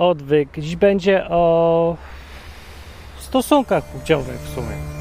odwyk. 0.00 0.48
Dziś 0.58 0.76
będzie 0.76 1.28
o 1.28 1.96
stosunkach 3.18 3.84
płciowych 3.84 4.40
w 4.40 4.54
sumie. 4.54 4.99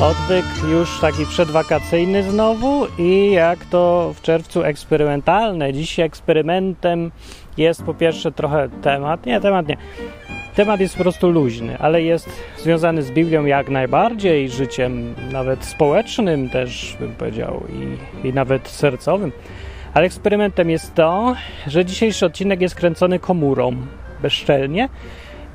Odwyk 0.00 0.44
już 0.70 1.00
taki 1.00 1.26
przedwakacyjny 1.26 2.22
znowu 2.22 2.86
i 2.98 3.30
jak 3.32 3.64
to 3.64 4.12
w 4.14 4.22
czerwcu 4.22 4.62
eksperymentalne. 4.62 5.72
Dziś 5.72 6.00
eksperymentem 6.00 7.10
jest 7.56 7.82
po 7.82 7.94
pierwsze 7.94 8.32
trochę 8.32 8.68
temat, 8.82 9.26
nie 9.26 9.40
temat 9.40 9.68
nie. 9.68 9.76
Temat 10.54 10.80
jest 10.80 10.96
po 10.96 11.02
prostu 11.02 11.30
luźny, 11.30 11.78
ale 11.78 12.02
jest 12.02 12.28
związany 12.58 13.02
z 13.02 13.10
Biblią 13.10 13.44
jak 13.44 13.68
najbardziej, 13.68 14.50
życiem 14.50 15.14
nawet 15.32 15.64
społecznym 15.64 16.50
też 16.50 16.96
bym 17.00 17.14
powiedział 17.14 17.62
i, 17.68 18.28
i 18.28 18.32
nawet 18.32 18.68
sercowym. 18.68 19.32
Ale 19.94 20.06
eksperymentem 20.06 20.70
jest 20.70 20.94
to, 20.94 21.34
że 21.66 21.84
dzisiejszy 21.84 22.26
odcinek 22.26 22.60
jest 22.60 22.74
kręcony 22.74 23.18
komórą 23.18 23.76
bezczelnie 24.22 24.88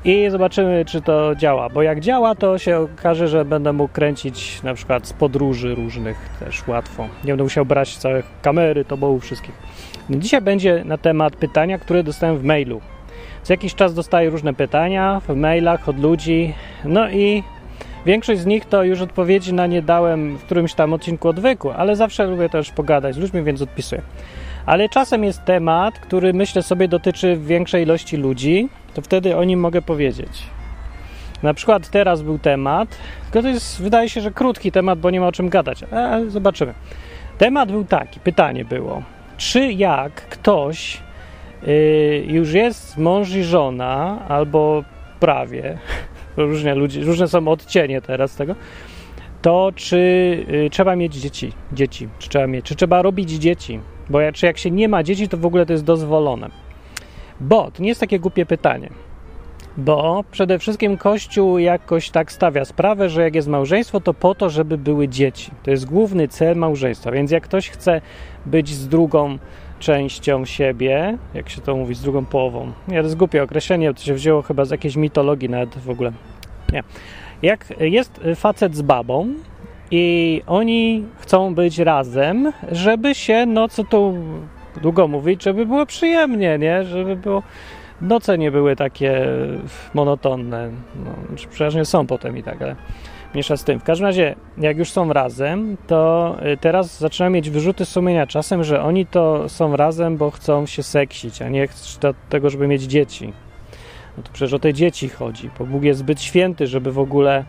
i 0.04 0.30
zobaczymy, 0.30 0.84
czy 0.84 1.02
to 1.02 1.34
działa. 1.36 1.68
Bo 1.68 1.82
jak 1.82 2.00
działa, 2.00 2.34
to 2.34 2.58
się 2.58 2.78
okaże, 2.78 3.28
że 3.28 3.44
będę 3.44 3.72
mógł 3.72 3.92
kręcić 3.92 4.62
na 4.62 4.74
przykład 4.74 5.06
z 5.06 5.12
podróży 5.12 5.74
różnych 5.74 6.16
też 6.40 6.68
łatwo. 6.68 7.08
Nie 7.24 7.32
będę 7.32 7.44
musiał 7.44 7.66
brać 7.66 7.96
całych 7.96 8.26
kamery, 8.42 8.84
to 8.84 8.96
było 8.96 9.18
wszystkich. 9.18 9.54
No 10.08 10.18
dzisiaj 10.18 10.40
będzie 10.40 10.84
na 10.84 10.98
temat 10.98 11.36
pytania, 11.36 11.78
które 11.78 12.02
dostałem 12.02 12.38
w 12.38 12.44
mailu. 12.44 12.80
Co 13.42 13.52
jakiś 13.52 13.74
czas 13.74 13.94
dostaję 13.94 14.30
różne 14.30 14.54
pytania 14.54 15.20
w 15.28 15.36
mailach 15.36 15.88
od 15.88 15.98
ludzi, 15.98 16.54
no 16.84 17.10
i 17.10 17.42
większość 18.06 18.40
z 18.40 18.46
nich 18.46 18.64
to 18.64 18.84
już 18.84 19.00
odpowiedzi 19.00 19.54
na 19.54 19.66
nie 19.66 19.82
dałem 19.82 20.36
w 20.36 20.44
którymś 20.44 20.74
tam 20.74 20.92
odcinku 20.92 21.28
odwyku, 21.28 21.70
ale 21.70 21.96
zawsze 21.96 22.26
lubię 22.26 22.48
też 22.48 22.70
pogadać 22.70 23.14
z 23.14 23.18
ludźmi, 23.18 23.42
więc 23.42 23.62
odpisuję. 23.62 24.02
Ale 24.70 24.88
czasem 24.88 25.24
jest 25.24 25.44
temat, 25.44 25.98
który 25.98 26.32
myślę 26.32 26.62
sobie 26.62 26.88
dotyczy 26.88 27.36
większej 27.36 27.82
ilości 27.82 28.16
ludzi, 28.16 28.68
to 28.94 29.02
wtedy 29.02 29.36
o 29.36 29.44
nim 29.44 29.60
mogę 29.60 29.82
powiedzieć. 29.82 30.42
Na 31.42 31.54
przykład 31.54 31.88
teraz 31.88 32.22
był 32.22 32.38
temat, 32.38 32.98
tylko 33.24 33.42
to 33.42 33.48
jest, 33.48 33.82
wydaje 33.82 34.08
się, 34.08 34.20
że 34.20 34.30
krótki 34.30 34.72
temat, 34.72 34.98
bo 34.98 35.10
nie 35.10 35.20
ma 35.20 35.26
o 35.26 35.32
czym 35.32 35.48
gadać, 35.48 35.82
ale 35.82 36.30
zobaczymy. 36.30 36.74
Temat 37.38 37.72
był 37.72 37.84
taki, 37.84 38.20
pytanie 38.20 38.64
było, 38.64 39.02
czy 39.36 39.72
jak 39.72 40.12
ktoś 40.12 41.00
yy, 41.62 42.24
już 42.26 42.52
jest 42.52 42.98
mąż 42.98 43.30
i 43.30 43.44
żona, 43.44 44.18
albo 44.28 44.84
prawie, 45.20 45.78
różne, 46.36 46.74
różne 47.02 47.28
są 47.28 47.48
odcienie 47.48 48.00
teraz 48.00 48.36
tego, 48.36 48.54
to 49.42 49.72
czy 49.74 49.96
y, 50.66 50.68
trzeba 50.70 50.96
mieć 50.96 51.14
dzieci, 51.14 51.52
dzieci, 51.72 52.08
czy 52.18 52.28
trzeba 52.28 52.46
mieć, 52.46 52.64
czy 52.64 52.74
trzeba 52.74 53.02
robić 53.02 53.30
dzieci, 53.30 53.80
bo 54.10 54.20
jak, 54.20 54.34
czy 54.34 54.46
jak 54.46 54.58
się 54.58 54.70
nie 54.70 54.88
ma 54.88 55.02
dzieci, 55.02 55.28
to 55.28 55.36
w 55.36 55.46
ogóle 55.46 55.66
to 55.66 55.72
jest 55.72 55.84
dozwolone. 55.84 56.50
Bo 57.40 57.70
to 57.70 57.82
nie 57.82 57.88
jest 57.88 58.00
takie 58.00 58.20
głupie 58.20 58.46
pytanie. 58.46 58.90
Bo 59.76 60.24
przede 60.30 60.58
wszystkim 60.58 60.96
Kościół 60.96 61.58
jakoś 61.58 62.10
tak 62.10 62.32
stawia 62.32 62.64
sprawę, 62.64 63.08
że 63.08 63.22
jak 63.22 63.34
jest 63.34 63.48
małżeństwo, 63.48 64.00
to 64.00 64.14
po 64.14 64.34
to, 64.34 64.50
żeby 64.50 64.78
były 64.78 65.08
dzieci. 65.08 65.50
To 65.62 65.70
jest 65.70 65.86
główny 65.86 66.28
cel 66.28 66.56
małżeństwa. 66.56 67.12
Więc 67.12 67.30
jak 67.30 67.42
ktoś 67.42 67.70
chce 67.70 68.00
być 68.46 68.68
z 68.68 68.88
drugą 68.88 69.38
częścią 69.78 70.44
siebie, 70.44 71.18
jak 71.34 71.48
się 71.48 71.60
to 71.60 71.76
mówi, 71.76 71.94
z 71.94 72.02
drugą 72.02 72.24
połową. 72.24 72.72
Nie, 72.88 72.98
to 72.98 73.02
jest 73.04 73.16
głupie 73.16 73.42
określenie, 73.42 73.94
to 73.94 74.02
się 74.02 74.14
wzięło 74.14 74.42
chyba 74.42 74.64
z 74.64 74.70
jakiejś 74.70 74.96
mitologii 74.96 75.48
nawet 75.48 75.78
w 75.78 75.90
ogóle. 75.90 76.12
Nie. 76.72 76.82
Jak 77.42 77.66
jest 77.80 78.20
facet 78.36 78.76
z 78.76 78.82
babą, 78.82 79.34
i 79.90 80.42
oni 80.46 81.04
chcą 81.18 81.54
być 81.54 81.78
razem, 81.78 82.52
żeby 82.72 83.14
się, 83.14 83.46
no 83.46 83.68
co 83.68 83.84
tu 83.84 84.14
długo 84.82 85.08
mówić, 85.08 85.42
żeby 85.42 85.66
było 85.66 85.86
przyjemnie, 85.86 86.58
nie? 86.58 86.84
Żeby 86.84 87.16
było 87.16 87.42
noce 88.00 88.38
nie 88.38 88.50
były 88.50 88.76
takie 88.76 89.26
monotonne. 89.94 90.70
No, 91.04 91.36
przeważnie 91.50 91.84
są 91.84 92.06
potem 92.06 92.36
i 92.36 92.42
tak, 92.42 92.62
ale 92.62 92.76
mniejsza 93.32 93.56
z 93.56 93.64
tym. 93.64 93.80
W 93.80 93.84
każdym 93.84 94.06
razie, 94.06 94.34
jak 94.58 94.78
już 94.78 94.90
są 94.90 95.12
razem, 95.12 95.76
to 95.86 96.36
y, 96.52 96.56
teraz 96.56 96.98
zaczynają 96.98 97.30
mieć 97.30 97.50
wyrzuty 97.50 97.84
sumienia 97.84 98.26
czasem, 98.26 98.64
że 98.64 98.82
oni 98.82 99.06
to 99.06 99.48
są 99.48 99.76
razem, 99.76 100.16
bo 100.16 100.30
chcą 100.30 100.66
się 100.66 100.82
seksić, 100.82 101.42
a 101.42 101.48
nie 101.48 101.68
do 102.00 102.14
tego, 102.28 102.50
żeby 102.50 102.68
mieć 102.68 102.82
dzieci. 102.82 103.32
No 104.16 104.22
to 104.22 104.30
przecież 104.32 104.52
o 104.52 104.58
te 104.58 104.74
dzieci 104.74 105.08
chodzi, 105.08 105.50
bo 105.58 105.66
Bóg 105.66 105.82
jest 105.82 106.00
zbyt 106.00 106.22
święty, 106.22 106.66
żeby 106.66 106.92
w 106.92 106.98
ogóle 106.98 107.44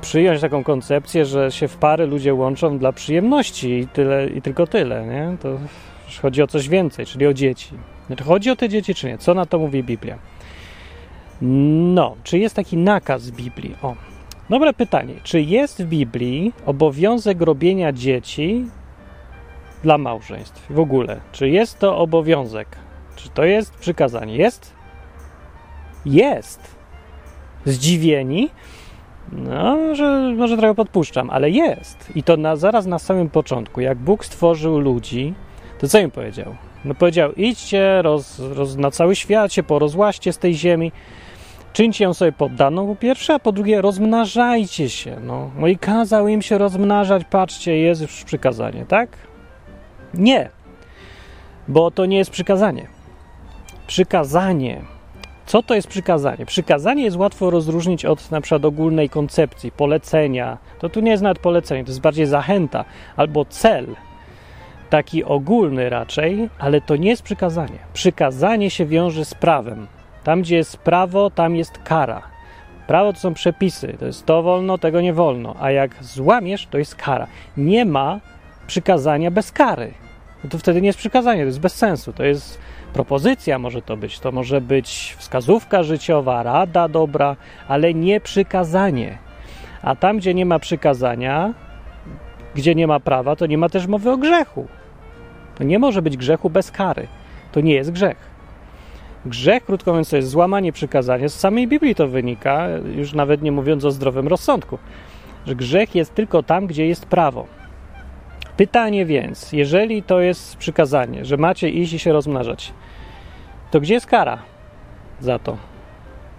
przyjąć 0.00 0.40
taką 0.40 0.64
koncepcję, 0.64 1.24
że 1.24 1.50
się 1.50 1.68
w 1.68 1.76
pary 1.76 2.06
ludzie 2.06 2.34
łączą 2.34 2.78
dla 2.78 2.92
przyjemności 2.92 3.70
i 3.78 3.88
tyle 3.88 4.28
i 4.28 4.42
tylko 4.42 4.66
tyle, 4.66 5.06
nie? 5.06 5.36
To 5.40 5.58
chodzi 6.22 6.42
o 6.42 6.46
coś 6.46 6.68
więcej, 6.68 7.06
czyli 7.06 7.26
o 7.26 7.34
dzieci. 7.34 7.70
Znaczy, 8.06 8.24
chodzi 8.24 8.50
o 8.50 8.56
te 8.56 8.68
dzieci, 8.68 8.94
czy 8.94 9.06
nie? 9.06 9.18
Co 9.18 9.34
na 9.34 9.46
to 9.46 9.58
mówi 9.58 9.84
Biblia? 9.84 10.18
No, 11.42 12.16
czy 12.24 12.38
jest 12.38 12.56
taki 12.56 12.76
nakaz 12.76 13.30
w 13.30 13.36
Biblii? 13.36 13.76
O, 13.82 13.94
dobre 14.50 14.72
pytanie. 14.72 15.14
Czy 15.22 15.40
jest 15.40 15.82
w 15.82 15.86
Biblii 15.86 16.52
obowiązek 16.66 17.40
robienia 17.40 17.92
dzieci 17.92 18.66
dla 19.82 19.98
małżeństw 19.98 20.66
w 20.72 20.78
ogóle? 20.78 21.20
Czy 21.32 21.48
jest 21.48 21.78
to 21.78 21.98
obowiązek? 21.98 22.68
Czy 23.16 23.28
to 23.28 23.44
jest 23.44 23.74
przykazanie? 23.74 24.36
Jest? 24.36 24.72
Jest. 26.06 26.76
Zdziwieni? 27.64 28.50
No, 29.32 29.76
może, 29.76 30.34
może 30.36 30.56
trochę 30.56 30.74
podpuszczam, 30.74 31.30
ale 31.30 31.50
jest. 31.50 32.12
I 32.14 32.22
to 32.22 32.36
na, 32.36 32.56
zaraz 32.56 32.86
na 32.86 32.98
samym 32.98 33.30
początku, 33.30 33.80
jak 33.80 33.98
Bóg 33.98 34.24
stworzył 34.24 34.78
ludzi, 34.78 35.34
to 35.78 35.88
co 35.88 35.98
im 35.98 36.10
powiedział? 36.10 36.54
No 36.84 36.94
powiedział, 36.94 37.32
idźcie 37.32 38.02
roz, 38.02 38.38
roz, 38.38 38.76
na 38.76 38.90
cały 38.90 39.16
świecie, 39.16 39.62
porozłaście 39.62 40.32
z 40.32 40.38
tej 40.38 40.54
ziemi, 40.54 40.92
czyńcie 41.72 42.04
ją 42.04 42.14
sobie 42.14 42.32
poddaną 42.32 42.86
po 42.86 42.96
pierwsze, 42.96 43.34
a 43.34 43.38
po 43.38 43.52
drugie 43.52 43.80
rozmnażajcie 43.80 44.90
się. 44.90 45.16
No, 45.22 45.50
no 45.58 45.66
i 45.66 45.78
kazał 45.78 46.28
im 46.28 46.42
się 46.42 46.58
rozmnażać, 46.58 47.22
patrzcie, 47.30 47.78
jest 47.78 48.02
już 48.02 48.24
przykazanie, 48.24 48.84
tak? 48.88 49.08
Nie, 50.14 50.48
bo 51.68 51.90
to 51.90 52.06
nie 52.06 52.18
jest 52.18 52.30
przykazanie. 52.30 52.86
Przykazanie 53.86 54.82
co 55.50 55.62
to 55.62 55.74
jest 55.74 55.88
przykazanie? 55.88 56.46
Przykazanie 56.46 57.04
jest 57.04 57.16
łatwo 57.16 57.50
rozróżnić 57.50 58.04
od 58.04 58.30
na 58.30 58.40
przykład 58.40 58.64
ogólnej 58.64 59.08
koncepcji, 59.08 59.72
polecenia. 59.72 60.58
To 60.78 60.88
tu 60.88 61.00
nie 61.00 61.10
jest 61.10 61.22
nawet 61.22 61.38
polecenie, 61.38 61.84
to 61.84 61.90
jest 61.90 62.00
bardziej 62.00 62.26
zachęta 62.26 62.84
albo 63.16 63.44
cel, 63.44 63.86
taki 64.90 65.24
ogólny 65.24 65.90
raczej, 65.90 66.48
ale 66.58 66.80
to 66.80 66.96
nie 66.96 67.08
jest 67.08 67.22
przykazanie. 67.22 67.78
Przykazanie 67.92 68.70
się 68.70 68.86
wiąże 68.86 69.24
z 69.24 69.34
prawem. 69.34 69.86
Tam, 70.24 70.42
gdzie 70.42 70.56
jest 70.56 70.76
prawo, 70.76 71.30
tam 71.30 71.56
jest 71.56 71.78
kara. 71.78 72.22
Prawo 72.86 73.12
to 73.12 73.18
są 73.18 73.34
przepisy, 73.34 73.96
to 73.98 74.06
jest 74.06 74.26
to 74.26 74.42
wolno, 74.42 74.78
tego 74.78 75.00
nie 75.00 75.12
wolno, 75.12 75.54
a 75.60 75.70
jak 75.70 76.04
złamiesz, 76.04 76.66
to 76.66 76.78
jest 76.78 76.94
kara. 76.94 77.26
Nie 77.56 77.84
ma 77.84 78.20
przykazania 78.66 79.30
bez 79.30 79.52
kary. 79.52 79.94
No 80.44 80.50
to 80.50 80.58
wtedy 80.58 80.80
nie 80.80 80.86
jest 80.86 80.98
przykazanie, 80.98 81.42
to 81.42 81.46
jest 81.46 81.60
bez 81.60 81.74
sensu, 81.74 82.12
to 82.12 82.24
jest 82.24 82.58
propozycja 82.90 83.58
może 83.58 83.82
to 83.82 83.96
być, 83.96 84.20
to 84.20 84.32
może 84.32 84.60
być 84.60 85.16
wskazówka 85.18 85.82
życiowa, 85.82 86.42
rada 86.42 86.88
dobra, 86.88 87.36
ale 87.68 87.94
nie 87.94 88.20
przykazanie. 88.20 89.18
A 89.82 89.96
tam, 89.96 90.18
gdzie 90.18 90.34
nie 90.34 90.46
ma 90.46 90.58
przykazania, 90.58 91.54
gdzie 92.54 92.74
nie 92.74 92.86
ma 92.86 93.00
prawa, 93.00 93.36
to 93.36 93.46
nie 93.46 93.58
ma 93.58 93.68
też 93.68 93.86
mowy 93.86 94.10
o 94.10 94.16
grzechu. 94.16 94.66
To 95.54 95.64
nie 95.64 95.78
może 95.78 96.02
być 96.02 96.16
grzechu 96.16 96.50
bez 96.50 96.70
kary. 96.70 97.06
To 97.52 97.60
nie 97.60 97.74
jest 97.74 97.92
grzech. 97.92 98.30
Grzech, 99.26 99.64
krótko 99.64 99.90
mówiąc, 99.90 100.10
to 100.10 100.16
jest 100.16 100.28
złamanie 100.28 100.72
przykazania. 100.72 101.28
Z 101.28 101.34
samej 101.34 101.68
Biblii 101.68 101.94
to 101.94 102.08
wynika, 102.08 102.68
już 102.96 103.12
nawet 103.12 103.42
nie 103.42 103.52
mówiąc 103.52 103.84
o 103.84 103.90
zdrowym 103.90 104.28
rozsądku, 104.28 104.78
że 105.46 105.54
grzech 105.54 105.94
jest 105.94 106.14
tylko 106.14 106.42
tam, 106.42 106.66
gdzie 106.66 106.86
jest 106.86 107.06
prawo. 107.06 107.59
Pytanie 108.60 109.06
więc, 109.06 109.52
jeżeli 109.52 110.02
to 110.02 110.20
jest 110.20 110.56
przykazanie, 110.56 111.24
że 111.24 111.36
macie 111.36 111.68
iść 111.68 111.92
i 111.92 111.98
się 111.98 112.12
rozmnażać, 112.12 112.72
to 113.70 113.80
gdzie 113.80 113.94
jest 113.94 114.06
kara 114.06 114.38
za 115.20 115.38
to 115.38 115.56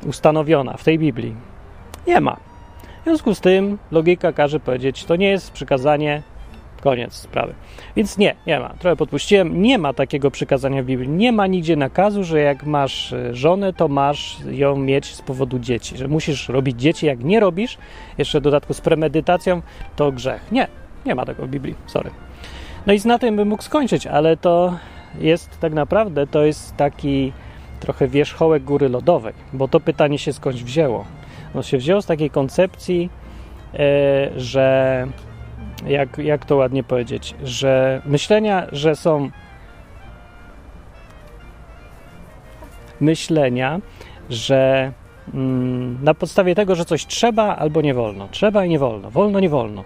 ustanowiona 0.06 0.78
w 0.78 0.84
tej 0.84 1.00
Biblii? 1.00 1.36
Nie 2.08 2.22
ma. 2.22 2.38
W 3.02 3.04
związku 3.04 3.36
z 3.36 3.42
tym 3.42 3.78
logika 3.92 4.34
każe 4.34 4.60
powiedzieć, 4.60 5.06
to 5.06 5.16
nie 5.16 5.30
jest 5.30 5.52
przykazanie, 5.52 6.22
koniec 6.82 7.14
sprawy. 7.14 7.54
Więc 7.96 8.18
nie, 8.18 8.36
nie 8.48 8.60
ma. 8.60 8.70
Trochę 8.70 8.96
podpuściłem, 8.96 9.62
nie 9.62 9.78
ma 9.78 9.94
takiego 9.94 10.32
przykazania 10.32 10.84
w 10.84 10.86
Biblii. 10.86 11.10
Nie 11.10 11.32
ma 11.32 11.48
nigdzie 11.48 11.76
nakazu, 11.76 12.24
że 12.24 12.40
jak 12.40 12.64
masz 12.64 13.14
e, 13.14 13.36
żonę, 13.36 13.74
to 13.74 13.88
masz 13.88 14.38
ją 14.52 14.76
mieć 14.76 15.16
z 15.16 15.22
powodu 15.22 15.60
dzieci, 15.60 15.98
że 15.98 16.08
musisz 16.08 16.50
robić 16.50 16.82
dzieci. 16.82 17.06
Jak 17.06 17.24
nie 17.24 17.40
robisz, 17.40 17.78
jeszcze 18.18 18.40
w 18.40 18.44
dodatku 18.44 18.74
z 18.74 18.82
premedytacją, 18.82 19.62
to 19.96 20.12
grzech. 20.12 20.52
Nie, 20.52 20.68
Nie 21.06 21.16
ma 21.16 21.26
tego 21.26 21.46
w 21.46 21.50
Biblii, 21.50 21.76
sorry. 21.88 22.12
No 22.88 22.94
i 22.94 23.00
na 23.06 23.20
tym 23.20 23.36
bym 23.36 23.48
mógł 23.48 23.64
skończyć, 23.64 24.08
ale 24.08 24.38
to 24.38 24.78
jest 25.20 25.60
tak 25.60 25.74
naprawdę, 25.74 26.28
to 26.28 26.44
jest 26.44 26.76
taki 26.76 27.34
trochę 27.80 28.08
wierzchołek 28.08 28.64
góry 28.64 28.90
lodowej, 28.90 29.34
bo 29.54 29.68
to 29.68 29.80
pytanie 29.80 30.18
się 30.18 30.34
skądś 30.34 30.64
wzięło. 30.64 31.06
No 31.56 31.64
się 31.64 31.78
wzięło 31.78 32.02
z 32.02 32.06
takiej 32.06 32.30
koncepcji, 32.30 33.10
e, 33.74 33.80
że 34.40 35.08
jak, 35.88 36.18
jak 36.18 36.46
to 36.46 36.56
ładnie 36.56 36.84
powiedzieć, 36.84 37.36
że 37.44 38.02
myślenia, 38.06 38.68
że 38.72 38.96
są 38.96 39.30
myślenia, 43.00 43.80
że 44.30 44.92
mm, 45.34 46.04
na 46.04 46.14
podstawie 46.14 46.56
tego, 46.56 46.76
że 46.76 46.86
coś 46.86 47.06
trzeba 47.06 47.56
albo 47.56 47.82
nie 47.82 47.94
wolno, 47.94 48.28
trzeba 48.32 48.66
i 48.66 48.70
nie 48.70 48.80
wolno, 48.80 49.12
wolno, 49.12 49.40
nie 49.40 49.50
wolno. 49.50 49.84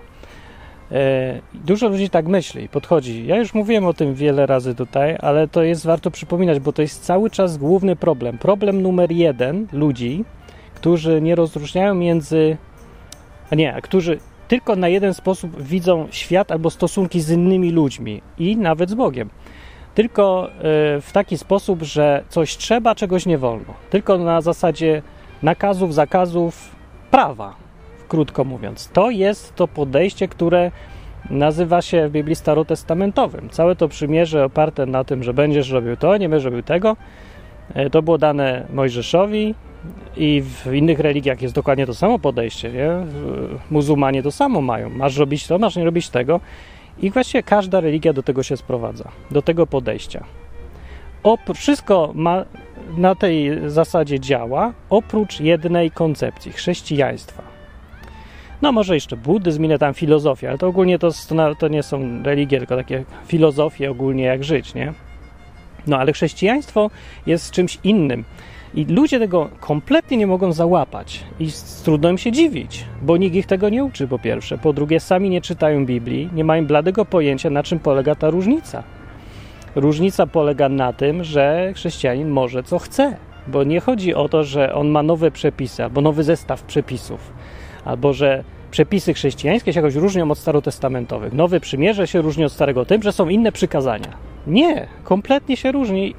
E, 0.92 1.42
dużo 1.54 1.90
ludzi 1.90 2.10
tak 2.10 2.28
myśli 2.28 2.70
podchodzi. 2.70 3.28
Ja 3.28 3.38
już 3.38 3.54
mówiłem 3.54 3.86
o 3.86 3.94
tym 3.94 4.16
wiele 4.16 4.46
razy 4.46 4.76
tutaj, 4.76 5.18
ale 5.20 5.48
to 5.48 5.64
jest 5.64 5.86
warto 5.86 6.12
przypominać, 6.12 6.60
bo 6.60 6.74
to 6.74 6.82
jest 6.82 7.06
cały 7.06 7.30
czas 7.30 7.58
główny 7.58 7.96
problem. 7.96 8.38
Problem 8.38 8.82
numer 8.82 9.12
jeden 9.12 9.68
ludzi, 9.72 10.26
którzy 10.76 11.22
nie 11.22 11.36
rozróżniają 11.36 11.96
między. 11.96 12.58
A 13.52 13.56
nie, 13.56 13.80
którzy 13.82 14.20
tylko 14.48 14.76
na 14.76 14.88
jeden 14.88 15.14
sposób 15.14 15.62
widzą 15.62 16.08
świat 16.12 16.52
albo 16.52 16.70
stosunki 16.70 17.22
z 17.22 17.30
innymi 17.30 17.72
ludźmi 17.72 18.22
i 18.38 18.58
nawet 18.58 18.90
z 18.90 18.94
Bogiem. 18.94 19.30
Tylko 19.96 20.50
e, 20.50 20.52
w 21.02 21.10
taki 21.14 21.38
sposób, 21.38 21.84
że 21.84 22.24
coś 22.30 22.58
trzeba, 22.58 22.96
czegoś 22.96 23.26
nie 23.26 23.38
wolno. 23.38 23.74
Tylko 23.90 24.18
na 24.18 24.42
zasadzie 24.42 25.02
nakazów, 25.44 25.94
zakazów, 25.94 26.76
prawa, 27.12 27.65
krótko 28.06 28.44
mówiąc. 28.44 28.90
To 28.94 29.10
jest 29.10 29.56
to 29.56 29.68
podejście, 29.68 30.28
które 30.28 30.72
nazywa 31.30 31.82
się 31.82 32.08
w 32.08 32.12
Biblii 32.12 32.36
Starotestamentowym. 32.36 33.50
Całe 33.50 33.76
to 33.76 33.88
przymierze 33.88 34.46
oparte 34.46 34.86
na 34.86 35.04
tym, 35.04 35.24
że 35.24 35.34
będziesz 35.34 35.70
robił 35.70 35.98
to, 35.98 36.18
nie 36.18 36.30
będziesz 36.30 36.46
robił 36.46 36.64
tego, 36.64 36.98
e, 37.74 37.90
to 37.90 38.02
było 38.02 38.18
dane 38.18 38.66
Mojżeszowi 38.74 39.56
i 40.18 40.42
w 40.42 40.74
innych 40.74 41.00
religiach 41.00 41.42
jest 41.42 41.54
dokładnie 41.54 41.86
to 41.86 41.94
samo 41.94 42.20
podejście. 42.20 42.72
Nie? 42.72 42.90
Muzułmanie 43.72 44.24
to 44.24 44.32
samo 44.32 44.62
mają. 44.62 44.90
Masz 44.90 45.18
robić 45.18 45.48
to, 45.48 45.58
masz 45.58 45.76
nie 45.76 45.86
robić 45.86 46.10
tego. 46.10 46.40
I 47.02 47.12
właściwie 47.12 47.44
każda 47.44 47.80
religia 47.80 48.14
do 48.14 48.24
tego 48.24 48.44
się 48.44 48.58
sprowadza, 48.58 49.12
do 49.32 49.42
tego 49.42 49.68
podejścia. 49.68 50.24
wszystko 51.54 52.12
ma, 52.16 52.46
na 52.98 53.16
tej 53.16 53.70
zasadzie 53.70 54.20
działa, 54.20 54.74
oprócz 54.90 55.40
jednej 55.40 55.92
koncepcji 55.92 56.52
chrześcijaństwa. 56.52 57.55
No 58.66 58.72
może 58.72 58.94
jeszcze 58.94 59.18
buddyzm, 59.18 59.66
inne 59.66 59.80
tam 59.80 59.94
filozofia, 59.94 60.50
ale 60.50 60.58
to 60.58 60.68
ogólnie 60.68 61.00
to, 61.00 61.10
to 61.60 61.68
nie 61.68 61.84
są 61.84 62.24
religie, 62.24 62.58
tylko 62.58 62.76
takie 62.76 63.04
filozofie 63.28 63.92
ogólnie 63.92 64.24
jak 64.24 64.44
żyć, 64.44 64.74
nie? 64.74 64.94
No 65.88 65.98
ale 65.98 66.14
chrześcijaństwo 66.14 66.90
jest 67.26 67.52
czymś 67.52 67.80
innym. 67.84 68.24
I 68.74 68.86
ludzie 68.86 69.20
tego 69.20 69.50
kompletnie 69.60 70.18
nie 70.18 70.28
mogą 70.28 70.54
załapać 70.54 71.24
i 71.40 71.48
trudno 71.84 72.10
im 72.10 72.18
się 72.18 72.32
dziwić, 72.32 72.86
bo 73.02 73.18
nikt 73.18 73.36
ich 73.36 73.46
tego 73.46 73.70
nie 73.70 73.84
uczy, 73.84 74.08
po 74.08 74.20
pierwsze. 74.20 74.58
Po 74.58 74.74
drugie, 74.74 75.00
sami 75.00 75.30
nie 75.30 75.42
czytają 75.42 75.86
Biblii, 75.86 76.30
nie 76.34 76.44
mają 76.44 76.66
bladego 76.66 77.06
pojęcia, 77.06 77.50
na 77.50 77.64
czym 77.64 77.80
polega 77.80 78.16
ta 78.16 78.30
różnica. 78.30 78.84
Różnica 79.76 80.28
polega 80.28 80.70
na 80.70 80.94
tym, 80.94 81.24
że 81.24 81.72
chrześcijanin 81.76 82.30
może 82.30 82.64
co 82.64 82.80
chce, 82.80 83.18
bo 83.48 83.64
nie 83.64 83.80
chodzi 83.80 84.14
o 84.14 84.30
to, 84.30 84.44
że 84.44 84.74
on 84.74 84.88
ma 84.88 85.04
nowe 85.04 85.32
przepisy 85.32 85.84
albo 85.84 86.02
nowy 86.02 86.24
zestaw 86.24 86.64
przepisów, 86.64 87.34
albo 87.86 88.14
że 88.14 88.44
przepisy 88.76 89.14
chrześcijańskie 89.14 89.74
się 89.74 89.80
jakoś 89.80 89.96
różnią 89.96 90.32
od 90.32 90.38
starotestamentowych. 90.38 91.34
Nowe 91.34 91.60
przymierze 91.60 92.08
się 92.08 92.22
różni 92.22 92.46
od 92.46 92.52
starego 92.52 92.86
tym, 92.86 93.04
że 93.04 93.12
są 93.12 93.30
inne 93.30 93.52
przykazania. 93.52 94.18
Nie, 94.48 94.88
kompletnie 95.04 95.58
się 95.58 95.72
różni 95.72 96.16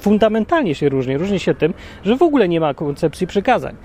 fundamentalnie 0.00 0.74
się 0.74 0.88
różni. 0.88 1.18
Różni 1.18 1.40
się 1.40 1.54
tym, 1.54 1.74
że 2.04 2.16
w 2.16 2.22
ogóle 2.22 2.48
nie 2.48 2.60
ma 2.60 2.74
koncepcji 2.74 3.26
przykazań. 3.26 3.76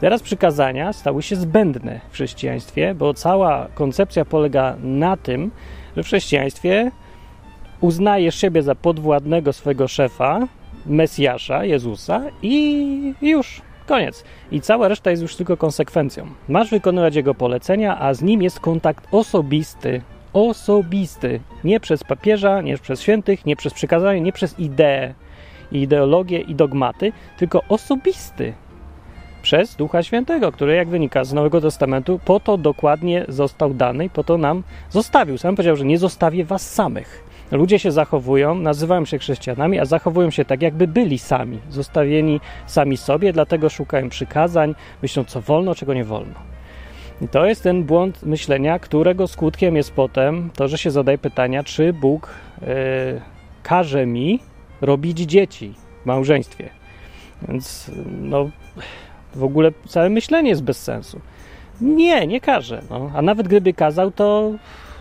Teraz 0.00 0.22
przykazania 0.22 0.92
stały 0.92 1.22
się 1.22 1.36
zbędne 1.36 2.00
w 2.10 2.12
chrześcijaństwie, 2.12 2.94
bo 2.94 3.14
cała 3.14 3.68
koncepcja 3.74 4.24
polega 4.24 4.76
na 4.82 5.16
tym, 5.16 5.50
że 5.96 6.02
w 6.02 6.06
chrześcijaństwie 6.06 6.90
uznajesz 7.80 8.34
siebie 8.34 8.62
za 8.62 8.74
podwładnego 8.74 9.52
swojego 9.52 9.88
szefa, 9.88 10.48
Mesjasza, 10.86 11.64
Jezusa 11.64 12.22
i 12.42 13.14
już, 13.22 13.62
koniec. 13.90 14.24
I 14.52 14.60
cała 14.60 14.88
reszta 14.88 15.10
jest 15.10 15.22
już 15.22 15.36
tylko 15.36 15.56
konsekwencją. 15.56 16.26
Masz 16.48 16.70
wykonywać 16.70 17.14
Jego 17.16 17.34
polecenia, 17.34 18.00
a 18.00 18.14
z 18.14 18.22
Nim 18.22 18.42
jest 18.42 18.60
kontakt 18.60 19.06
osobisty. 19.12 20.02
Osobisty. 20.32 21.40
Nie 21.64 21.80
przez 21.80 22.04
papieża, 22.04 22.60
nie 22.60 22.78
przez 22.78 23.02
świętych, 23.02 23.46
nie 23.46 23.56
przez 23.56 23.74
przykazanie, 23.74 24.20
nie 24.20 24.32
przez 24.32 24.58
ideę 24.58 25.14
i 25.72 25.82
ideologie 25.82 26.38
i 26.40 26.54
dogmaty, 26.54 27.12
tylko 27.38 27.62
osobisty 27.68 28.52
przez 29.42 29.76
Ducha 29.76 30.02
Świętego, 30.02 30.52
który, 30.52 30.74
jak 30.74 30.88
wynika 30.88 31.24
z 31.24 31.32
Nowego 31.32 31.60
Testamentu, 31.60 32.20
po 32.24 32.40
to 32.40 32.58
dokładnie 32.58 33.24
został 33.28 33.74
dany 33.74 34.04
i 34.04 34.10
po 34.10 34.24
to 34.24 34.38
nam 34.38 34.62
zostawił. 34.90 35.38
Sam 35.38 35.56
powiedział, 35.56 35.76
że 35.76 35.84
nie 35.84 35.98
zostawię 35.98 36.44
was 36.44 36.74
samych. 36.74 37.29
Ludzie 37.50 37.78
się 37.78 37.92
zachowują, 37.92 38.54
nazywają 38.54 39.04
się 39.04 39.18
chrześcijanami, 39.18 39.78
a 39.78 39.84
zachowują 39.84 40.30
się 40.30 40.44
tak, 40.44 40.62
jakby 40.62 40.86
byli 40.86 41.18
sami, 41.18 41.58
zostawieni 41.70 42.40
sami 42.66 42.96
sobie, 42.96 43.32
dlatego 43.32 43.68
szukają 43.68 44.08
przykazań, 44.08 44.74
myślą, 45.02 45.24
co 45.24 45.40
wolno, 45.40 45.74
czego 45.74 45.94
nie 45.94 46.04
wolno. 46.04 46.34
I 47.22 47.28
to 47.28 47.46
jest 47.46 47.62
ten 47.62 47.84
błąd 47.84 48.22
myślenia, 48.22 48.78
którego 48.78 49.26
skutkiem 49.26 49.76
jest 49.76 49.92
potem 49.92 50.50
to, 50.56 50.68
że 50.68 50.78
się 50.78 50.90
zadaje 50.90 51.18
pytania, 51.18 51.64
czy 51.64 51.92
Bóg 51.92 52.34
yy, 52.60 52.68
każe 53.62 54.06
mi 54.06 54.40
robić 54.80 55.18
dzieci 55.18 55.74
w 56.02 56.06
małżeństwie. 56.06 56.70
Więc 57.48 57.90
no, 58.20 58.50
w 59.34 59.44
ogóle 59.44 59.72
całe 59.88 60.10
myślenie 60.10 60.50
jest 60.50 60.62
bez 60.62 60.82
sensu. 60.82 61.20
Nie, 61.80 62.26
nie 62.26 62.40
każe. 62.40 62.82
No. 62.90 63.10
A 63.14 63.22
nawet 63.22 63.48
gdyby 63.48 63.72
kazał, 63.72 64.10
to, 64.10 64.52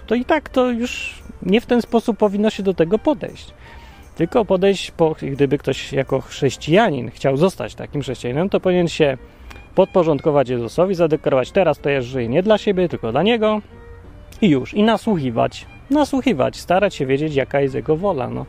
to 0.10 0.16
i 0.16 0.26
tak 0.26 0.50
to 0.50 0.70
już 0.70 1.22
nie 1.42 1.62
w 1.62 1.66
ten 1.66 1.82
sposób 1.82 2.18
powinno 2.18 2.50
się 2.50 2.64
do 2.64 2.74
tego 2.74 3.00
podejść. 3.00 3.54
Tylko 4.16 4.46
podejść, 4.46 4.92
po, 4.92 5.16
gdyby 5.22 5.58
ktoś 5.58 5.94
jako 5.94 6.22
chrześcijanin 6.22 7.12
chciał 7.12 7.38
zostać 7.38 7.76
takim 7.76 8.02
chrześcijaninem, 8.02 8.50
to 8.50 8.60
powinien 8.60 8.88
się 8.88 9.18
podporządkować 9.76 10.50
Jezusowi, 10.50 10.96
zadeklarować 10.96 11.52
teraz 11.52 11.80
to 11.80 11.90
ja 11.90 12.02
żyję 12.02 12.28
nie 12.28 12.44
dla 12.44 12.58
siebie, 12.58 12.90
tylko 12.90 13.12
dla 13.12 13.24
Niego 13.24 13.62
i 14.42 14.50
już. 14.50 14.74
I 14.74 14.84
nasłuchiwać, 14.84 15.66
nasłuchiwać, 15.90 16.58
starać 16.58 16.96
się 16.96 17.06
wiedzieć, 17.06 17.36
jaka 17.36 17.62
jest 17.62 17.76
Jego 17.76 17.98
wola. 17.98 18.30
No 18.30 18.46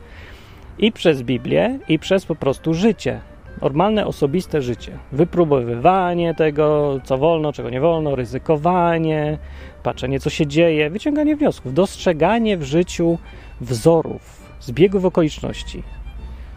i 0.78 0.92
przez 0.92 1.22
Biblię, 1.22 1.78
i 1.88 1.98
przez 1.98 2.26
po 2.26 2.34
prostu 2.34 2.74
życie. 2.74 3.20
Normalne, 3.62 4.06
osobiste 4.06 4.62
życie. 4.62 4.92
Wypróbowywanie 5.12 6.34
tego, 6.34 6.98
co 7.04 7.18
wolno, 7.18 7.52
czego 7.52 7.70
nie 7.70 7.80
wolno, 7.80 8.16
ryzykowanie, 8.16 9.38
patrzenie, 9.80 10.20
co 10.20 10.30
się 10.30 10.46
dzieje, 10.46 10.90
wyciąganie 10.90 11.36
wniosków, 11.36 11.74
dostrzeganie 11.74 12.56
w 12.56 12.62
życiu 12.62 13.18
wzorów, 13.60 14.52
zbiegów 14.60 15.04
okoliczności, 15.04 15.82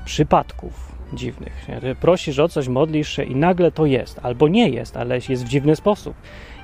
przypadków 0.06 0.94
dziwnych. 1.14 1.68
Prosisz 2.00 2.40
o 2.40 2.50
coś, 2.50 2.68
modlisz 2.68 3.10
się 3.10 3.24
i 3.24 3.36
nagle 3.36 3.72
to 3.72 3.86
jest, 3.86 4.20
albo 4.24 4.48
nie 4.48 4.70
jest, 4.70 4.98
ale 4.98 5.16
jest 5.30 5.46
w 5.46 5.48
dziwny 5.48 5.76
sposób. 5.76 6.14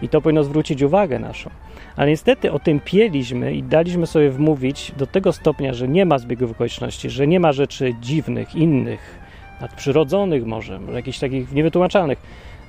I 0.01 0.09
to 0.09 0.21
powinno 0.21 0.43
zwrócić 0.43 0.81
uwagę 0.81 1.19
naszą. 1.19 1.49
Ale 1.95 2.09
niestety 2.09 2.51
o 2.51 2.59
tym 2.59 2.79
pieliśmy 2.79 3.53
i 3.53 3.63
daliśmy 3.63 4.07
sobie 4.07 4.29
wmówić 4.29 4.91
do 4.97 5.07
tego 5.07 5.33
stopnia, 5.33 5.73
że 5.73 5.87
nie 5.87 6.05
ma 6.05 6.19
zbiegów 6.19 6.51
okoliczności, 6.51 7.09
że 7.09 7.27
nie 7.27 7.39
ma 7.39 7.51
rzeczy 7.51 7.95
dziwnych, 8.01 8.55
innych, 8.55 9.19
nadprzyrodzonych 9.61 10.45
może 10.45 10.79
jakichś 10.93 11.19
takich 11.19 11.51
niewytłumaczalnych, 11.51 12.19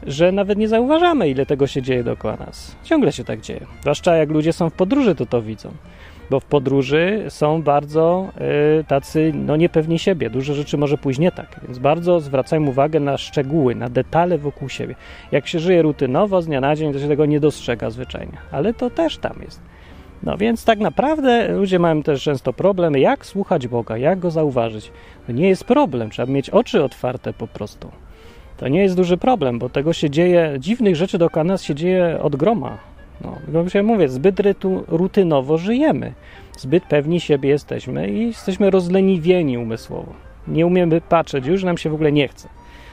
że 0.06 0.32
nawet 0.32 0.58
nie 0.58 0.68
zauważamy, 0.68 1.28
ile 1.28 1.46
tego 1.46 1.66
się 1.66 1.82
dzieje 1.82 2.04
dookoła 2.04 2.36
nas. 2.36 2.76
Ciągle 2.84 3.12
się 3.12 3.24
tak 3.24 3.40
dzieje. 3.40 3.66
Zwłaszcza 3.80 4.16
jak 4.16 4.30
ludzie 4.30 4.52
są 4.52 4.70
w 4.70 4.72
podróży, 4.72 5.14
to 5.14 5.26
to 5.26 5.42
widzą. 5.42 5.70
Bo 6.30 6.40
w 6.40 6.44
podróży 6.44 7.24
są 7.28 7.62
bardzo 7.62 8.28
y, 8.80 8.84
tacy, 8.84 9.32
no 9.34 9.56
niepewni 9.56 9.98
siebie. 9.98 10.30
Dużo 10.30 10.54
rzeczy 10.54 10.78
może 10.78 10.98
pójść 10.98 11.20
nie 11.20 11.32
tak. 11.32 11.60
Więc 11.62 11.78
bardzo 11.78 12.20
zwracajmy 12.20 12.70
uwagę 12.70 13.00
na 13.00 13.18
szczegóły, 13.18 13.74
na 13.74 13.88
detale 13.88 14.38
wokół 14.38 14.68
siebie. 14.68 14.94
Jak 15.32 15.46
się 15.46 15.58
żyje 15.58 15.82
rutynowo, 15.82 16.42
z 16.42 16.46
dnia 16.46 16.60
na 16.60 16.76
dzień, 16.76 16.92
to 16.92 16.98
się 16.98 17.08
tego 17.08 17.26
nie 17.26 17.40
dostrzega 17.40 17.90
zwyczajnie. 17.90 18.38
Ale 18.52 18.74
to 18.74 18.90
też 18.90 19.18
tam 19.18 19.36
jest. 19.42 19.60
No 20.22 20.36
więc 20.36 20.64
tak 20.64 20.78
naprawdę 20.78 21.48
ludzie 21.48 21.78
mają 21.78 22.02
też 22.02 22.22
często 22.22 22.52
problemy, 22.52 23.00
jak 23.00 23.26
słuchać 23.26 23.68
Boga, 23.68 23.96
jak 23.96 24.18
Go 24.18 24.30
zauważyć. 24.30 24.92
To 25.26 25.32
nie 25.32 25.48
jest 25.48 25.64
problem, 25.64 26.10
trzeba 26.10 26.32
mieć 26.32 26.50
oczy 26.50 26.84
otwarte 26.84 27.32
po 27.32 27.46
prostu. 27.46 27.90
To 28.60 28.68
nie 28.68 28.82
jest 28.82 28.96
duży 28.96 29.16
problem, 29.16 29.58
bo 29.58 29.68
tego 29.68 29.92
się 29.92 30.10
dzieje, 30.10 30.56
dziwnych 30.58 30.96
rzeczy 30.96 31.18
dookoła 31.18 31.44
nas 31.44 31.62
się 31.62 31.74
dzieje 31.74 32.18
od 32.22 32.36
groma. 32.36 32.78
No, 33.24 33.36
no 33.52 33.64
ja 33.74 33.82
mówię, 33.82 34.08
zbyt 34.08 34.40
rutynowo 34.88 35.58
żyjemy, 35.58 36.12
zbyt 36.58 36.84
pewni 36.84 37.20
siebie 37.20 37.48
jesteśmy 37.48 38.08
i 38.08 38.26
jesteśmy 38.26 38.70
rozleniwieni 38.70 39.58
umysłowo. 39.58 40.12
Nie 40.48 40.66
umiemy 40.66 41.00
patrzeć, 41.00 41.46
już 41.46 41.64
nam 41.64 41.78
się 41.78 41.90
w 41.90 41.94
ogóle 41.94 42.12
nie 42.12 42.28
chce. 42.28 42.48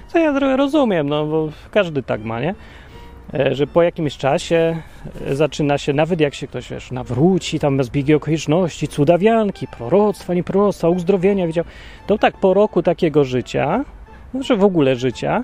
Co 0.07 0.19
ja 0.19 0.55
rozumiem, 0.57 1.09
no 1.09 1.25
bo 1.25 1.49
każdy 1.71 2.03
tak 2.03 2.23
ma, 2.23 2.39
nie? 2.39 2.55
e, 3.33 3.55
że 3.55 3.67
po 3.67 3.83
jakimś 3.83 4.17
czasie 4.17 4.77
e, 5.27 5.35
zaczyna 5.35 5.77
się, 5.77 5.93
nawet 5.93 6.19
jak 6.19 6.33
się 6.33 6.47
ktoś, 6.47 6.69
wiesz, 6.69 6.91
nawróci, 6.91 7.59
tam 7.59 7.83
zbiegi 7.83 8.13
okoliczności, 8.13 8.87
cudawianki, 8.87 9.67
proroctwa, 9.67 10.33
nie 10.33 10.43
proroctwa, 10.43 10.89
uzdrowienia 10.89 11.47
widział, 11.47 11.65
to 12.07 12.17
tak 12.17 12.37
po 12.37 12.53
roku 12.53 12.83
takiego 12.83 13.23
życia, 13.23 13.85
znaczy 14.31 14.55
w 14.55 14.63
ogóle 14.63 14.95
życia, 14.95 15.43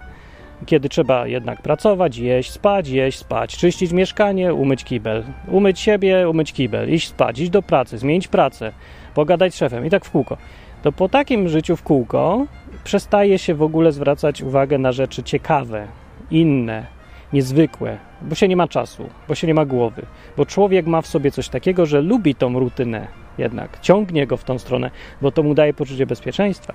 kiedy 0.65 0.89
trzeba 0.89 1.27
jednak 1.27 1.61
pracować, 1.61 2.17
jeść, 2.17 2.51
spać, 2.51 2.87
jeść, 2.87 3.19
spać, 3.19 3.57
czyścić 3.57 3.91
mieszkanie, 3.91 4.53
umyć 4.53 4.83
kibel, 4.83 5.23
umyć 5.47 5.79
siebie, 5.79 6.29
umyć 6.29 6.53
kibel, 6.53 6.93
iść 6.93 7.07
spać, 7.07 7.39
iść 7.39 7.51
do 7.51 7.61
pracy, 7.61 7.97
zmienić 7.97 8.27
pracę, 8.27 8.71
pogadać 9.15 9.53
z 9.53 9.57
szefem 9.57 9.85
i 9.85 9.89
tak 9.89 10.05
w 10.05 10.11
kółko. 10.11 10.37
To 10.83 10.91
po 10.91 11.09
takim 11.09 11.49
życiu 11.49 11.75
w 11.75 11.83
kółko 11.83 12.45
przestaje 12.83 13.37
się 13.37 13.55
w 13.55 13.61
ogóle 13.61 13.91
zwracać 13.91 14.41
uwagę 14.41 14.77
na 14.77 14.91
rzeczy 14.91 15.23
ciekawe, 15.23 15.87
inne, 16.31 16.85
niezwykłe, 17.33 17.97
bo 18.21 18.35
się 18.35 18.47
nie 18.47 18.55
ma 18.55 18.67
czasu, 18.67 19.09
bo 19.27 19.35
się 19.35 19.47
nie 19.47 19.53
ma 19.53 19.65
głowy, 19.65 20.05
bo 20.37 20.45
człowiek 20.45 20.85
ma 20.85 21.01
w 21.01 21.07
sobie 21.07 21.31
coś 21.31 21.49
takiego, 21.49 21.85
że 21.85 22.01
lubi 22.01 22.35
tą 22.35 22.59
rutynę 22.59 23.07
jednak, 23.37 23.79
ciągnie 23.79 24.27
go 24.27 24.37
w 24.37 24.43
tą 24.43 24.59
stronę, 24.59 24.91
bo 25.21 25.31
to 25.31 25.43
mu 25.43 25.53
daje 25.53 25.73
poczucie 25.73 26.05
bezpieczeństwa. 26.05 26.73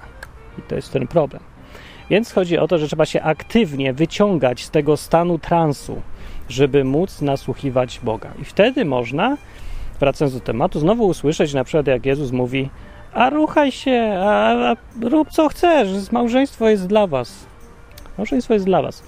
I 0.58 0.62
to 0.62 0.76
jest 0.76 0.92
ten 0.92 1.06
problem. 1.06 1.57
Więc 2.10 2.32
chodzi 2.32 2.58
o 2.58 2.68
to, 2.68 2.78
że 2.78 2.86
trzeba 2.86 3.06
się 3.06 3.22
aktywnie 3.22 3.92
wyciągać 3.92 4.64
z 4.64 4.70
tego 4.70 4.96
stanu 4.96 5.38
transu, 5.38 6.02
żeby 6.48 6.84
móc 6.84 7.22
nasłuchiwać 7.22 8.00
Boga. 8.02 8.30
I 8.42 8.44
wtedy 8.44 8.84
można, 8.84 9.36
wracając 10.00 10.34
do 10.34 10.40
tematu, 10.40 10.80
znowu 10.80 11.06
usłyszeć 11.06 11.54
na 11.54 11.64
przykład, 11.64 11.86
jak 11.86 12.06
Jezus 12.06 12.32
mówi: 12.32 12.70
A 13.12 13.30
ruchaj 13.30 13.72
się, 13.72 14.18
a, 14.20 14.70
a 14.70 14.76
rób 15.02 15.30
co 15.30 15.48
chcesz, 15.48 16.12
małżeństwo 16.12 16.68
jest 16.68 16.86
dla 16.86 17.06
was. 17.06 17.46
Małżeństwo 18.18 18.54
jest 18.54 18.66
dla 18.66 18.82
was. 18.82 19.02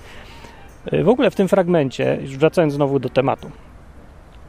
W 1.04 1.09
ogóle 1.09 1.30
w 1.30 1.35
tym 1.35 1.49
fragmencie, 1.49 2.19
już 2.23 2.37
wracając 2.37 2.75
znowu 2.75 2.99
do 2.99 3.09
tematu, 3.09 3.50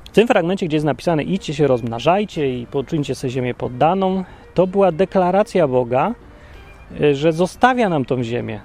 w 0.05 0.09
tym 0.09 0.27
fragmencie, 0.27 0.65
gdzie 0.65 0.75
jest 0.75 0.85
napisane 0.85 1.23
idźcie 1.23 1.53
się, 1.53 1.67
rozmnażajcie 1.67 2.59
i 2.59 2.67
poczyńcie 2.67 3.15
sobie 3.15 3.31
ziemię 3.31 3.53
poddaną, 3.53 4.23
to 4.53 4.67
była 4.67 4.91
deklaracja 4.91 5.67
Boga, 5.67 6.13
Y, 6.13 6.30
że 7.13 7.33
zostawia 7.33 7.89
nam 7.89 8.05
tą 8.05 8.23
ziemię. 8.23 8.59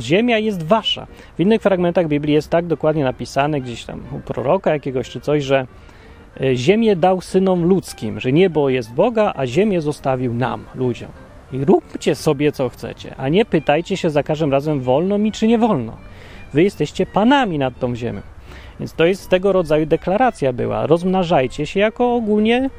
Ziemia 0.00 0.38
jest 0.38 0.62
wasza. 0.62 1.06
W 1.36 1.40
innych 1.40 1.62
fragmentach 1.62 2.08
Biblii 2.08 2.34
jest 2.34 2.50
tak 2.50 2.66
dokładnie 2.66 3.04
napisane, 3.04 3.60
gdzieś 3.60 3.84
tam 3.84 4.00
u 4.12 4.20
proroka 4.20 4.72
jakiegoś 4.72 5.10
czy 5.10 5.20
coś, 5.20 5.44
że 5.44 5.66
y, 6.40 6.56
ziemię 6.56 6.96
dał 6.96 7.20
synom 7.20 7.64
ludzkim, 7.64 8.20
że 8.20 8.32
niebo 8.32 8.68
jest 8.68 8.92
Boga, 8.92 9.32
a 9.36 9.46
ziemię 9.46 9.80
zostawił 9.80 10.34
nam, 10.34 10.64
ludziom. 10.74 11.10
I 11.52 11.64
róbcie 11.64 12.14
sobie 12.14 12.52
co 12.52 12.68
chcecie, 12.68 13.14
a 13.16 13.28
nie 13.28 13.44
pytajcie 13.44 13.96
się 13.96 14.10
za 14.10 14.22
każdym 14.22 14.52
razem 14.52 14.80
wolno 14.80 15.18
mi 15.18 15.32
czy 15.32 15.46
nie 15.46 15.58
wolno. 15.58 15.96
Wy 16.52 16.62
jesteście 16.62 17.06
panami 17.06 17.58
nad 17.58 17.78
tą 17.78 17.96
ziemią. 17.96 18.20
Więc 18.80 18.92
to 18.92 19.04
jest 19.04 19.28
tego 19.28 19.52
rodzaju 19.52 19.86
deklaracja 19.86 20.52
była. 20.52 20.86
Rozmnażajcie 20.86 21.66
się 21.66 21.80
jako 21.80 22.14
ogólnie 22.14 22.70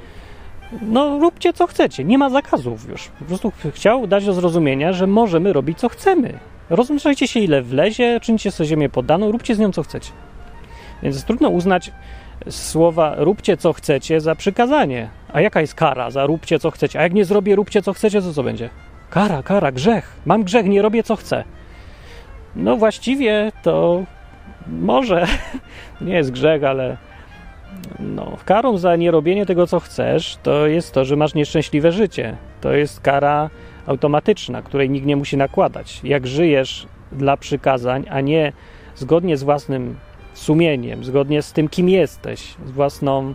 no 0.82 1.20
róbcie 1.20 1.54
co 1.54 1.68
chcecie, 1.68 2.04
nie 2.04 2.18
ma 2.18 2.30
zakazów 2.30 2.90
już. 2.90 3.08
Po 3.20 3.26
prostu 3.26 3.52
chciał 3.74 4.08
dać 4.08 4.26
do 4.26 4.34
zrozumienia, 4.34 4.94
że 4.94 5.08
możemy 5.08 5.54
robić 5.54 5.80
co 5.80 5.90
chcemy. 5.90 6.40
Rozmyślajcie 6.70 7.28
się 7.28 7.40
ile 7.40 7.62
wlezie, 7.62 8.20
czyńcie 8.22 8.52
sobie 8.52 8.68
ziemię 8.68 8.90
poddaną, 8.90 9.32
róbcie 9.32 9.56
z 9.56 9.60
nią 9.60 9.72
co 9.72 9.84
chcecie. 9.84 10.12
Więc 11.04 11.24
trudno 11.24 11.50
uznać 11.50 11.92
słowa 12.50 13.16
róbcie 13.18 13.58
co 13.58 13.74
chcecie 13.74 14.22
za 14.22 14.36
przykazanie. 14.36 15.10
A 15.34 15.42
jaka 15.42 15.62
jest 15.62 15.76
kara 15.76 16.12
za 16.12 16.26
róbcie 16.26 16.60
co 16.60 16.72
chcecie? 16.72 17.00
A 17.00 17.04
jak 17.04 17.14
nie 17.14 17.26
zrobię 17.26 17.56
róbcie 17.56 17.82
co 17.82 17.94
chcecie, 17.94 18.22
to 18.22 18.34
co 18.34 18.44
będzie? 18.44 18.70
Kara, 19.10 19.44
kara, 19.44 19.72
grzech. 19.72 20.16
Mam 20.26 20.44
grzech, 20.44 20.66
nie 20.66 20.82
robię 20.82 21.04
co 21.04 21.16
chcę. 21.16 21.44
No 22.56 22.78
właściwie 22.78 23.52
to 23.64 24.04
może 24.68 25.28
nie 26.02 26.14
jest 26.14 26.32
grzech, 26.32 26.64
ale 26.64 26.98
no, 28.00 28.38
karą 28.46 28.78
za 28.78 28.96
nierobienie 28.96 29.46
tego, 29.46 29.68
co 29.68 29.80
chcesz, 29.80 30.38
to 30.44 30.68
jest 30.68 30.92
to, 30.92 31.06
że 31.06 31.16
masz 31.16 31.34
nieszczęśliwe 31.34 31.92
życie. 31.92 32.38
To 32.62 32.74
jest 32.74 33.02
kara 33.02 33.50
automatyczna, 33.86 34.62
której 34.62 34.90
nikt 34.90 35.06
nie 35.06 35.16
musi 35.16 35.38
nakładać. 35.38 36.02
Jak 36.04 36.28
żyjesz 36.28 36.88
dla 37.12 37.38
przykazań, 37.38 38.06
a 38.10 38.22
nie 38.22 38.54
zgodnie 38.96 39.38
z 39.38 39.44
własnym 39.44 39.96
sumieniem, 40.34 41.04
zgodnie 41.04 41.42
z 41.42 41.54
tym, 41.54 41.70
kim 41.70 41.90
jesteś, 41.90 42.56
z 42.66 42.72
własną. 42.72 43.34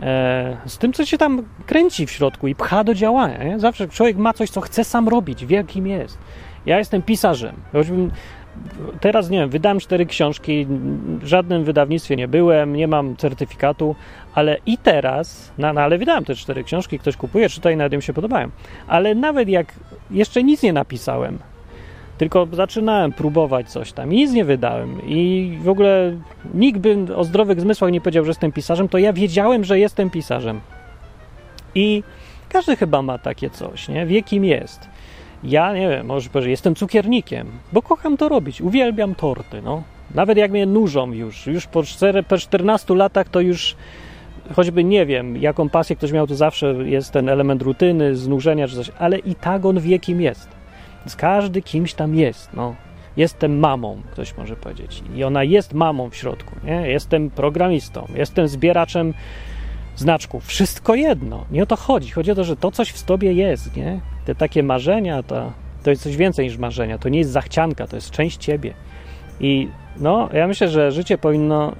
E, 0.00 0.56
z 0.66 0.78
tym, 0.78 0.92
co 0.92 1.04
się 1.06 1.18
tam 1.18 1.42
kręci 1.66 2.06
w 2.06 2.10
środku 2.10 2.48
i 2.48 2.54
pcha 2.54 2.84
do 2.84 2.94
działania. 2.94 3.44
Nie? 3.44 3.60
Zawsze 3.60 3.88
człowiek 3.88 4.16
ma 4.16 4.32
coś, 4.32 4.50
co 4.50 4.60
chce 4.60 4.84
sam 4.84 5.08
robić, 5.08 5.46
wie, 5.46 5.64
kim 5.64 5.86
jest. 5.86 6.18
Ja 6.66 6.78
jestem 6.78 7.02
pisarzem. 7.02 7.56
Choćbym 7.72 8.10
teraz 9.00 9.30
nie 9.30 9.38
wiem, 9.38 9.50
wydałem 9.50 9.80
cztery 9.80 10.06
książki, 10.06 10.66
w 11.20 11.26
żadnym 11.26 11.64
wydawnictwie 11.64 12.16
nie 12.16 12.28
byłem, 12.28 12.76
nie 12.76 12.88
mam 12.88 13.16
certyfikatu, 13.16 13.96
ale 14.34 14.56
i 14.66 14.78
teraz, 14.78 15.52
no, 15.58 15.72
no 15.72 15.80
ale 15.80 15.98
wydałem 15.98 16.24
te 16.24 16.34
cztery 16.34 16.64
książki, 16.64 16.98
ktoś 16.98 17.16
kupuje, 17.16 17.48
czyta 17.48 17.70
i 17.70 17.76
nawet 17.76 17.92
im 17.92 18.02
się 18.02 18.12
podobają. 18.12 18.48
Ale 18.86 19.14
nawet 19.14 19.48
jak 19.48 19.72
jeszcze 20.10 20.42
nic 20.42 20.62
nie 20.62 20.72
napisałem, 20.72 21.38
tylko 22.18 22.46
zaczynałem 22.52 23.12
próbować 23.12 23.70
coś 23.70 23.92
tam 23.92 24.12
i 24.12 24.16
nic 24.16 24.32
nie 24.32 24.44
wydałem 24.44 25.00
i 25.06 25.52
w 25.62 25.68
ogóle 25.68 26.16
nikt 26.54 26.78
by 26.78 27.16
o 27.16 27.24
zdrowych 27.24 27.60
zmysłach 27.60 27.92
nie 27.92 28.00
powiedział, 28.00 28.24
że 28.24 28.30
jestem 28.30 28.52
pisarzem, 28.52 28.88
to 28.88 28.98
ja 28.98 29.12
wiedziałem, 29.12 29.64
że 29.64 29.78
jestem 29.78 30.10
pisarzem. 30.10 30.60
I 31.74 32.02
każdy 32.48 32.76
chyba 32.76 33.02
ma 33.02 33.18
takie 33.18 33.50
coś, 33.50 33.88
nie? 33.88 34.06
Wie 34.06 34.22
kim 34.22 34.44
jest. 34.44 34.88
Ja 35.42 35.74
nie 35.74 35.88
wiem, 35.88 36.06
może 36.06 36.30
powiedzieć, 36.30 36.50
jestem 36.50 36.74
cukiernikiem, 36.74 37.46
bo 37.72 37.82
kocham 37.82 38.16
to 38.16 38.28
robić, 38.28 38.60
uwielbiam 38.60 39.14
torty, 39.14 39.62
no. 39.62 39.82
Nawet 40.14 40.38
jak 40.38 40.50
mnie 40.50 40.66
nużą 40.66 41.12
już, 41.12 41.46
już 41.46 41.66
po, 41.66 41.82
4, 41.82 42.22
po 42.22 42.38
14 42.38 42.94
latach 42.94 43.28
to 43.28 43.40
już 43.40 43.76
choćby 44.56 44.84
nie 44.84 45.06
wiem, 45.06 45.36
jaką 45.36 45.68
pasję 45.68 45.96
ktoś 45.96 46.12
miał, 46.12 46.26
to 46.26 46.34
zawsze 46.34 46.66
jest 46.66 47.12
ten 47.12 47.28
element 47.28 47.62
rutyny, 47.62 48.16
znużenia 48.16 48.68
czy 48.68 48.76
coś, 48.76 48.90
ale 48.98 49.18
i 49.18 49.34
tak 49.34 49.64
on 49.64 49.80
wie, 49.80 49.98
kim 49.98 50.20
jest. 50.20 50.48
Więc 51.00 51.16
każdy 51.16 51.62
kimś 51.62 51.94
tam 51.94 52.14
jest, 52.14 52.50
no. 52.54 52.74
Jestem 53.16 53.58
mamą, 53.58 54.02
ktoś 54.12 54.36
może 54.36 54.56
powiedzieć. 54.56 55.02
I 55.16 55.24
ona 55.24 55.44
jest 55.44 55.74
mamą 55.74 56.10
w 56.10 56.16
środku, 56.16 56.54
nie? 56.64 56.90
Jestem 56.90 57.30
programistą, 57.30 58.06
jestem 58.14 58.48
zbieraczem 58.48 59.14
znaczków. 59.96 60.46
Wszystko 60.46 60.94
jedno. 60.94 61.44
Nie 61.50 61.62
o 61.62 61.66
to 61.66 61.76
chodzi. 61.76 62.10
Chodzi 62.10 62.30
o 62.30 62.34
to, 62.34 62.44
że 62.44 62.56
to 62.56 62.70
coś 62.70 62.88
w 62.88 63.02
tobie 63.02 63.32
jest, 63.32 63.76
nie? 63.76 64.00
Te 64.28 64.34
takie 64.34 64.62
marzenia, 64.62 65.22
to, 65.22 65.52
to 65.82 65.90
jest 65.90 66.02
coś 66.02 66.16
więcej 66.16 66.46
niż 66.46 66.58
marzenia. 66.58 66.98
To 66.98 67.08
nie 67.08 67.18
jest 67.18 67.30
zachcianka, 67.30 67.86
to 67.86 67.96
jest 67.96 68.10
część 68.10 68.36
ciebie. 68.36 68.74
I 69.40 69.68
no, 70.00 70.28
ja 70.32 70.46
myślę, 70.46 70.68
że 70.68 70.92
życie 70.92 71.18
powinno 71.18 71.72
y, 71.72 71.74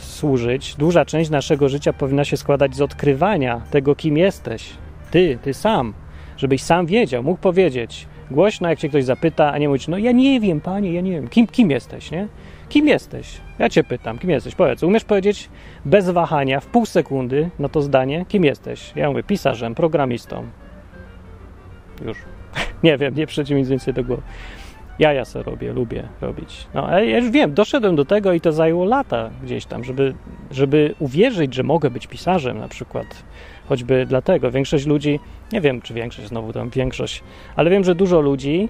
służyć, 0.00 0.74
duża 0.74 1.04
część 1.04 1.30
naszego 1.30 1.68
życia 1.68 1.92
powinna 1.92 2.24
się 2.24 2.36
składać 2.36 2.76
z 2.76 2.80
odkrywania 2.80 3.60
tego, 3.70 3.94
kim 3.94 4.16
jesteś. 4.16 4.70
Ty, 5.10 5.38
ty 5.42 5.54
sam. 5.54 5.94
Żebyś 6.36 6.62
sam 6.62 6.86
wiedział, 6.86 7.22
mógł 7.22 7.40
powiedzieć 7.40 8.06
głośno, 8.30 8.68
jak 8.68 8.78
cię 8.78 8.88
ktoś 8.88 9.04
zapyta, 9.04 9.52
a 9.52 9.58
nie 9.58 9.68
mówić, 9.68 9.88
no 9.88 9.98
ja 9.98 10.12
nie 10.12 10.40
wiem, 10.40 10.60
panie, 10.60 10.92
ja 10.92 11.00
nie 11.00 11.12
wiem, 11.12 11.28
kim, 11.28 11.46
kim 11.46 11.70
jesteś, 11.70 12.10
nie? 12.10 12.28
Kim 12.68 12.88
jesteś? 12.88 13.40
Ja 13.58 13.68
cię 13.68 13.84
pytam, 13.84 14.18
kim 14.18 14.30
jesteś? 14.30 14.54
Powiedz, 14.54 14.82
umiesz 14.82 15.04
powiedzieć 15.04 15.48
bez 15.84 16.10
wahania, 16.10 16.60
w 16.60 16.66
pół 16.66 16.86
sekundy 16.86 17.50
na 17.58 17.68
to 17.68 17.82
zdanie, 17.82 18.24
kim 18.28 18.44
jesteś? 18.44 18.92
Ja 18.94 19.08
mówię, 19.08 19.22
pisarzem, 19.22 19.74
programistą. 19.74 20.46
Już. 22.04 22.18
nie 22.82 22.98
wiem, 22.98 23.14
nie 23.14 23.26
przychodzi 23.26 23.54
mi 23.54 23.60
nic 23.60 23.68
więcej 23.68 23.94
do 23.94 24.04
głowy. 24.04 24.22
Ja 24.98 25.12
ja 25.12 25.24
sobie 25.24 25.44
robię, 25.44 25.72
lubię 25.72 26.08
robić. 26.20 26.66
No, 26.74 26.86
ale 26.86 27.06
ja 27.06 27.18
już 27.18 27.30
wiem, 27.30 27.54
doszedłem 27.54 27.96
do 27.96 28.04
tego 28.04 28.32
i 28.32 28.40
to 28.40 28.52
zajęło 28.52 28.84
lata 28.84 29.30
gdzieś 29.42 29.66
tam, 29.66 29.84
żeby, 29.84 30.14
żeby 30.50 30.94
uwierzyć, 30.98 31.54
że 31.54 31.62
mogę 31.62 31.90
być 31.90 32.06
pisarzem 32.06 32.58
na 32.58 32.68
przykład. 32.68 33.06
Choćby 33.68 34.06
dlatego 34.06 34.50
większość 34.50 34.86
ludzi, 34.86 35.20
nie 35.52 35.60
wiem 35.60 35.82
czy 35.82 35.94
większość, 35.94 36.28
znowu 36.28 36.52
tam 36.52 36.70
większość, 36.70 37.22
ale 37.56 37.70
wiem, 37.70 37.84
że 37.84 37.94
dużo 37.94 38.20
ludzi 38.20 38.68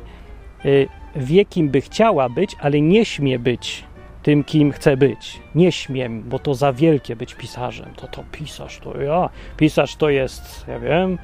y, 0.64 0.88
wie, 1.16 1.44
kim 1.44 1.68
by 1.68 1.80
chciała 1.80 2.28
być, 2.28 2.56
ale 2.60 2.80
nie 2.80 3.04
śmie 3.04 3.38
być 3.38 3.84
tym, 4.26 4.44
kim 4.44 4.72
chce 4.72 4.96
być. 4.96 5.40
Nie 5.54 5.72
śmiem, 5.72 6.22
bo 6.22 6.38
to 6.38 6.54
za 6.54 6.72
wielkie 6.72 7.16
być 7.16 7.34
pisarzem. 7.34 7.86
To 7.96 8.08
to 8.08 8.24
pisarz, 8.32 8.78
to 8.78 9.00
ja. 9.00 9.28
Pisarz 9.56 9.96
to 9.96 10.10
jest, 10.10 10.64
ja 10.68 10.78
wiem, 10.78 11.18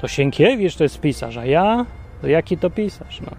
to 0.00 0.08
Sienkiewicz 0.08 0.76
to 0.76 0.82
jest 0.82 1.00
pisarz, 1.00 1.36
a 1.36 1.44
ja? 1.44 1.86
To 2.20 2.26
jaki 2.26 2.58
to 2.58 2.70
pisarz? 2.70 3.20
No. 3.20 3.30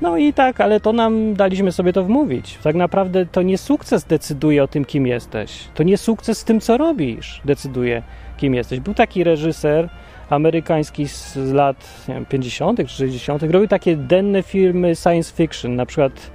No 0.00 0.16
i 0.16 0.32
tak, 0.32 0.60
ale 0.60 0.80
to 0.80 0.92
nam 0.92 1.34
daliśmy 1.34 1.72
sobie 1.72 1.92
to 1.92 2.04
wmówić. 2.04 2.58
Tak 2.62 2.74
naprawdę 2.74 3.26
to 3.26 3.42
nie 3.42 3.58
sukces 3.58 4.04
decyduje 4.04 4.62
o 4.62 4.68
tym, 4.68 4.84
kim 4.84 5.06
jesteś. 5.06 5.68
To 5.74 5.82
nie 5.82 5.98
sukces 5.98 6.38
z 6.38 6.44
tym, 6.44 6.60
co 6.60 6.76
robisz, 6.76 7.40
decyduje, 7.44 8.02
kim 8.36 8.54
jesteś. 8.54 8.80
Był 8.80 8.94
taki 8.94 9.24
reżyser 9.24 9.88
amerykański 10.30 11.08
z 11.08 11.36
lat 11.36 12.04
wiem, 12.08 12.26
50. 12.26 12.78
czy 12.78 12.94
60. 12.94 13.42
robił 13.42 13.68
takie 13.68 13.96
denne 13.96 14.42
filmy 14.42 14.96
science 14.96 15.34
fiction, 15.34 15.76
na 15.76 15.86
przykład 15.86 16.30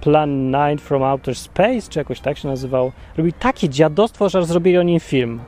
Plan 0.00 0.52
9 0.52 0.80
from 0.80 1.02
Outer 1.02 1.34
Space, 1.34 1.90
czy 1.90 1.98
jakoś 1.98 2.20
tak 2.20 2.38
się 2.38 2.48
nazywał. 2.48 2.92
Robił 3.16 3.32
takie 3.38 3.68
dziadostwo, 3.68 4.28
że 4.28 4.44
zrobili 4.44 4.78
o 4.78 4.82
nim 4.82 5.00
film. 5.00 5.40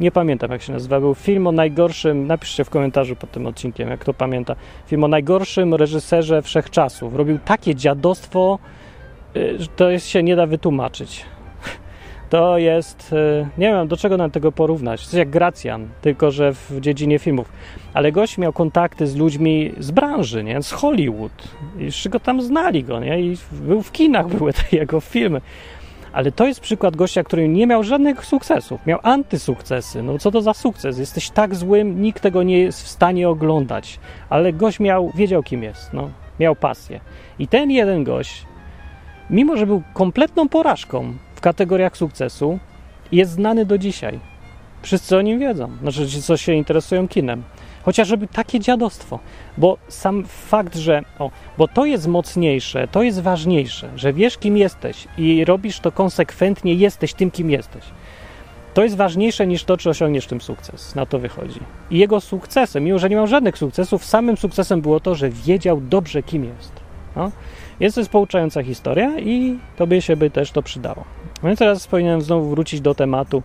Nie 0.00 0.10
pamiętam 0.10 0.50
jak 0.50 0.62
się 0.62 0.72
nazywa. 0.72 1.00
Był 1.00 1.14
film 1.14 1.46
o 1.46 1.52
najgorszym, 1.52 2.26
napiszcie 2.26 2.64
w 2.64 2.70
komentarzu 2.70 3.16
pod 3.16 3.30
tym 3.30 3.46
odcinkiem, 3.46 3.88
jak 3.88 4.04
to 4.04 4.14
pamięta. 4.14 4.56
Film 4.86 5.04
o 5.04 5.08
najgorszym 5.08 5.74
reżyserze 5.74 6.42
wszechczasów. 6.42 7.14
Robił 7.14 7.38
takie 7.44 7.74
dziadostwo, 7.74 8.58
y, 9.36 9.58
to 9.76 9.90
jest, 9.90 10.08
się 10.08 10.22
nie 10.22 10.36
da 10.36 10.46
wytłumaczyć. 10.46 11.24
To 12.30 12.58
jest, 12.58 13.12
y, 13.12 13.46
nie 13.58 13.66
wiem 13.66 13.88
do 13.88 13.96
czego 13.96 14.16
nam 14.16 14.30
tego 14.30 14.52
porównać. 14.52 15.00
To 15.00 15.06
jest 15.06 15.14
jak 15.14 15.30
Gracjan, 15.30 15.88
tylko 16.00 16.30
że 16.30 16.52
w 16.52 16.80
dziedzinie 16.80 17.18
filmów. 17.18 17.52
Ale 17.94 18.12
gość 18.12 18.38
miał 18.38 18.52
kontakty 18.52 19.06
z 19.06 19.16
ludźmi 19.16 19.72
z 19.78 19.90
branży, 19.90 20.44
nie? 20.44 20.62
z 20.62 20.72
Hollywood. 20.72 21.48
I 21.78 21.84
jeszcze 21.84 22.10
go 22.10 22.20
tam 22.20 22.42
znali 22.42 22.84
go, 22.84 23.00
nie? 23.00 23.20
I 23.20 23.36
był 23.52 23.82
w 23.82 23.92
kinach, 23.92 24.28
były 24.28 24.52
te 24.52 24.76
jego 24.76 25.00
filmy. 25.00 25.40
Ale 26.16 26.32
to 26.32 26.46
jest 26.46 26.60
przykład 26.60 26.96
gościa, 26.96 27.24
który 27.24 27.48
nie 27.48 27.66
miał 27.66 27.84
żadnych 27.84 28.24
sukcesów, 28.24 28.86
miał 28.86 28.98
antysukcesy. 29.02 30.02
No 30.02 30.18
co 30.18 30.30
to 30.30 30.42
za 30.42 30.54
sukces? 30.54 30.98
Jesteś 30.98 31.30
tak 31.30 31.54
złym, 31.54 32.02
nikt 32.02 32.22
tego 32.22 32.42
nie 32.42 32.58
jest 32.58 32.82
w 32.82 32.88
stanie 32.88 33.28
oglądać. 33.28 34.00
Ale 34.28 34.52
gość 34.52 34.80
miał, 34.80 35.12
wiedział 35.14 35.42
kim 35.42 35.62
jest, 35.62 35.92
no, 35.92 36.10
miał 36.40 36.56
pasję. 36.56 37.00
I 37.38 37.48
ten 37.48 37.70
jeden 37.70 38.04
gość, 38.04 38.46
mimo 39.30 39.56
że 39.56 39.66
był 39.66 39.82
kompletną 39.94 40.48
porażką 40.48 41.14
w 41.34 41.40
kategoriach 41.40 41.96
sukcesu, 41.96 42.58
jest 43.12 43.32
znany 43.32 43.64
do 43.66 43.78
dzisiaj. 43.78 44.20
Wszyscy 44.82 45.16
o 45.16 45.22
nim 45.22 45.38
wiedzą, 45.38 45.70
znaczy 45.80 46.08
ci, 46.08 46.22
co 46.22 46.36
się 46.36 46.52
interesują 46.52 47.08
kinem. 47.08 47.42
Chociażby 47.86 48.26
takie 48.26 48.60
dziadostwo, 48.60 49.18
bo 49.58 49.78
sam 49.88 50.24
fakt, 50.24 50.76
że. 50.76 51.02
O, 51.18 51.30
bo 51.58 51.68
to 51.68 51.84
jest 51.84 52.06
mocniejsze, 52.06 52.88
to 52.88 53.02
jest 53.02 53.20
ważniejsze, 53.20 53.90
że 53.96 54.12
wiesz, 54.12 54.38
kim 54.38 54.56
jesteś 54.56 55.08
i 55.18 55.44
robisz 55.44 55.80
to 55.80 55.92
konsekwentnie, 55.92 56.74
jesteś 56.74 57.14
tym, 57.14 57.30
kim 57.30 57.50
jesteś. 57.50 57.84
To 58.74 58.82
jest 58.82 58.96
ważniejsze 58.96 59.46
niż 59.46 59.64
to, 59.64 59.76
czy 59.76 59.90
osiągniesz 59.90 60.26
tym 60.26 60.40
sukces. 60.40 60.94
Na 60.94 61.06
to 61.06 61.18
wychodzi. 61.18 61.60
I 61.90 61.98
jego 61.98 62.20
sukcesem, 62.20 62.84
mimo 62.84 62.98
że 62.98 63.08
nie 63.08 63.16
miał 63.16 63.26
żadnych 63.26 63.58
sukcesów, 63.58 64.04
samym 64.04 64.36
sukcesem 64.36 64.80
było 64.80 65.00
to, 65.00 65.14
że 65.14 65.30
wiedział 65.30 65.80
dobrze, 65.80 66.22
kim 66.22 66.44
jest. 66.44 66.72
No? 67.16 67.30
Jest 67.80 67.94
to 67.94 68.00
jest 68.00 68.10
pouczająca 68.10 68.62
historia 68.62 69.18
i 69.18 69.58
tobie 69.76 70.02
się 70.02 70.16
by 70.16 70.30
też 70.30 70.50
to 70.50 70.62
przydało. 70.62 71.04
No 71.42 71.48
więc 71.48 71.58
teraz 71.58 71.86
powinienem 71.86 72.22
znowu 72.22 72.50
wrócić 72.50 72.80
do 72.80 72.94
tematu, 72.94 73.42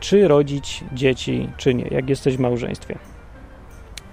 czy 0.00 0.28
rodzić 0.28 0.84
dzieci, 0.92 1.48
czy 1.56 1.74
nie, 1.74 1.88
jak 1.90 2.08
jesteś 2.08 2.36
w 2.36 2.40
małżeństwie 2.40 2.98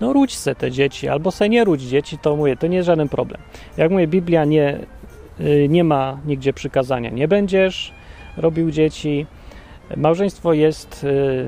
no 0.02 0.14
ródź 0.14 0.38
se 0.38 0.56
te 0.56 0.72
dzieci, 0.72 1.08
albo 1.08 1.32
se 1.32 1.50
nie 1.50 1.64
ródź 1.64 1.82
dzieci, 1.82 2.18
to 2.18 2.36
mówię, 2.36 2.58
to 2.58 2.68
nie 2.68 2.78
jest 2.78 2.88
żaden 2.88 3.10
problem. 3.10 3.42
Jak 3.78 3.92
mówię, 3.92 4.08
Biblia 4.08 4.46
nie, 4.46 4.80
y, 5.40 5.68
nie 5.70 5.84
ma 5.84 6.18
nigdzie 6.26 6.54
przykazania, 6.54 7.10
nie 7.10 7.28
będziesz 7.28 7.94
robił 8.38 8.72
dzieci. 8.72 9.26
Małżeństwo 9.98 10.54
jest, 10.54 11.04
y, 11.04 11.46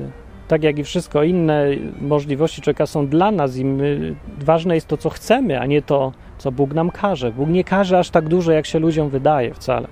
tak 0.48 0.62
jak 0.62 0.78
i 0.78 0.84
wszystko 0.84 1.22
inne, 1.22 1.66
możliwości 2.00 2.62
człowieka 2.62 2.86
są 2.86 3.06
dla 3.06 3.30
nas 3.30 3.56
i 3.56 3.64
my, 3.64 4.14
ważne 4.38 4.74
jest 4.74 4.88
to, 4.88 4.96
co 4.96 5.10
chcemy, 5.10 5.60
a 5.60 5.66
nie 5.66 5.82
to, 5.82 6.12
co 6.38 6.52
Bóg 6.52 6.74
nam 6.74 6.90
każe. 6.90 7.32
Bóg 7.32 7.48
nie 7.48 7.64
każe 7.64 7.98
aż 7.98 8.10
tak 8.10 8.28
dużo, 8.28 8.52
jak 8.52 8.66
się 8.66 8.78
ludziom 8.78 9.08
wydaje 9.08 9.54
wcale. 9.54 9.88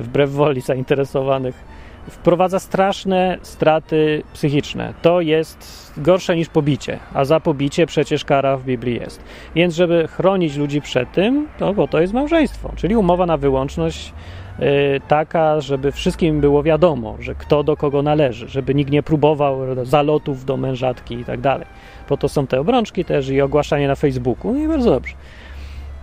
wbrew 0.00 0.30
woli 0.30 0.60
zainteresowanych, 0.60 1.64
wprowadza 2.10 2.58
straszne 2.58 3.38
straty 3.42 4.22
psychiczne. 4.32 4.94
To 5.02 5.20
jest 5.20 5.92
gorsze 5.96 6.36
niż 6.36 6.48
pobicie, 6.48 6.98
a 7.14 7.24
za 7.24 7.40
pobicie 7.40 7.86
przecież 7.86 8.24
kara 8.24 8.56
w 8.56 8.64
Biblii 8.64 8.94
jest. 8.94 9.22
Więc, 9.54 9.74
żeby 9.74 10.08
chronić 10.08 10.56
ludzi 10.56 10.80
przed 10.80 11.12
tym, 11.12 11.48
to, 11.58 11.74
bo 11.74 11.88
to 11.88 12.00
jest 12.00 12.12
małżeństwo, 12.12 12.72
czyli 12.76 12.96
umowa 12.96 13.26
na 13.26 13.36
wyłączność 13.36 14.12
yy, 14.58 14.66
taka, 15.08 15.60
żeby 15.60 15.92
wszystkim 15.92 16.40
było 16.40 16.62
wiadomo, 16.62 17.16
że 17.20 17.34
kto 17.34 17.62
do 17.62 17.76
kogo 17.76 18.02
należy, 18.02 18.48
żeby 18.48 18.74
nikt 18.74 18.90
nie 18.90 19.02
próbował 19.02 19.58
zalotów 19.82 20.44
do 20.44 20.56
mężatki 20.56 21.14
i 21.14 21.24
tak 21.24 21.40
dalej. 21.40 21.66
Po 22.08 22.16
to 22.16 22.28
są 22.28 22.46
te 22.46 22.60
obrączki 22.60 23.04
też 23.04 23.28
i 23.28 23.40
ogłaszanie 23.40 23.88
na 23.88 23.94
Facebooku 23.94 24.52
no 24.52 24.58
i 24.58 24.68
bardzo 24.68 24.90
dobrze. 24.90 25.14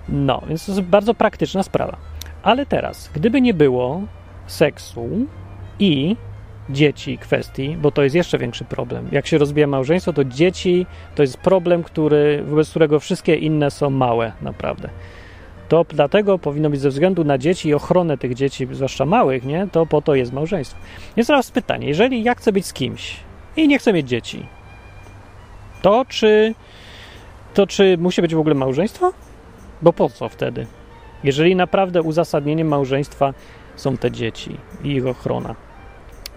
No, 0.10 0.42
więc 0.48 0.66
to 0.66 0.72
jest 0.72 0.84
bardzo 0.84 1.14
praktyczna 1.14 1.64
sprawa. 1.64 1.98
Ale 2.44 2.66
teraz, 2.66 3.10
gdyby 3.16 3.42
nie 3.42 3.54
było 3.54 4.02
seksu, 4.48 5.10
i 5.80 6.16
dzieci 6.70 7.18
kwestii, 7.18 7.78
bo 7.82 7.92
to 7.92 8.04
jest 8.04 8.16
jeszcze 8.16 8.38
większy 8.38 8.66
problem. 8.66 9.08
Jak 9.12 9.28
się 9.28 9.38
rozbija 9.38 9.68
małżeństwo, 9.68 10.14
to 10.14 10.26
dzieci 10.26 10.86
to 11.16 11.24
jest 11.24 11.38
problem, 11.38 11.84
który, 11.84 12.44
wobec 12.48 12.70
którego 12.70 13.00
wszystkie 13.00 13.36
inne 13.36 13.72
są 13.72 13.90
małe, 13.90 14.32
naprawdę. 14.42 14.90
To 15.70 15.86
dlatego 15.90 16.40
powinno 16.40 16.70
być 16.70 16.80
ze 16.80 16.90
względu 16.90 17.24
na 17.24 17.38
dzieci 17.38 17.70
i 17.70 17.74
ochronę 17.74 18.18
tych 18.18 18.34
dzieci, 18.34 18.68
zwłaszcza 18.72 19.06
małych, 19.06 19.46
nie? 19.46 19.68
To 19.72 19.86
po 19.86 20.02
to 20.02 20.16
jest 20.16 20.34
małżeństwo. 20.34 20.80
Więc 21.18 21.28
teraz 21.28 21.52
pytanie, 21.52 21.88
jeżeli 21.88 22.24
ja 22.24 22.36
chcę 22.36 22.52
być 22.52 22.66
z 22.66 22.74
kimś 22.74 23.16
i 23.58 23.68
nie 23.68 23.80
chcę 23.80 23.94
mieć 23.94 24.10
dzieci, 24.10 24.46
to 25.82 26.06
czy 26.10 26.56
to 27.54 27.68
czy 27.68 27.98
musi 27.98 28.22
być 28.22 28.36
w 28.36 28.40
ogóle 28.40 28.56
małżeństwo? 28.56 29.14
Bo 29.82 29.94
po 29.94 30.10
co 30.10 30.30
wtedy? 30.30 30.68
Jeżeli 31.24 31.56
naprawdę 31.56 32.02
uzasadnieniem 32.02 32.68
małżeństwa 32.68 33.34
są 33.76 33.98
te 33.98 34.12
dzieci 34.12 34.58
i 34.84 34.90
ich 34.90 35.08
ochrona. 35.08 35.56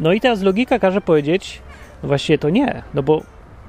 No 0.01 0.13
i 0.13 0.21
teraz 0.21 0.43
logika 0.43 0.79
każe 0.79 1.01
powiedzieć, 1.01 1.63
no 2.03 2.09
właściwie 2.09 2.39
to 2.39 2.51
nie, 2.51 2.83
no 2.95 3.03
bo 3.03 3.23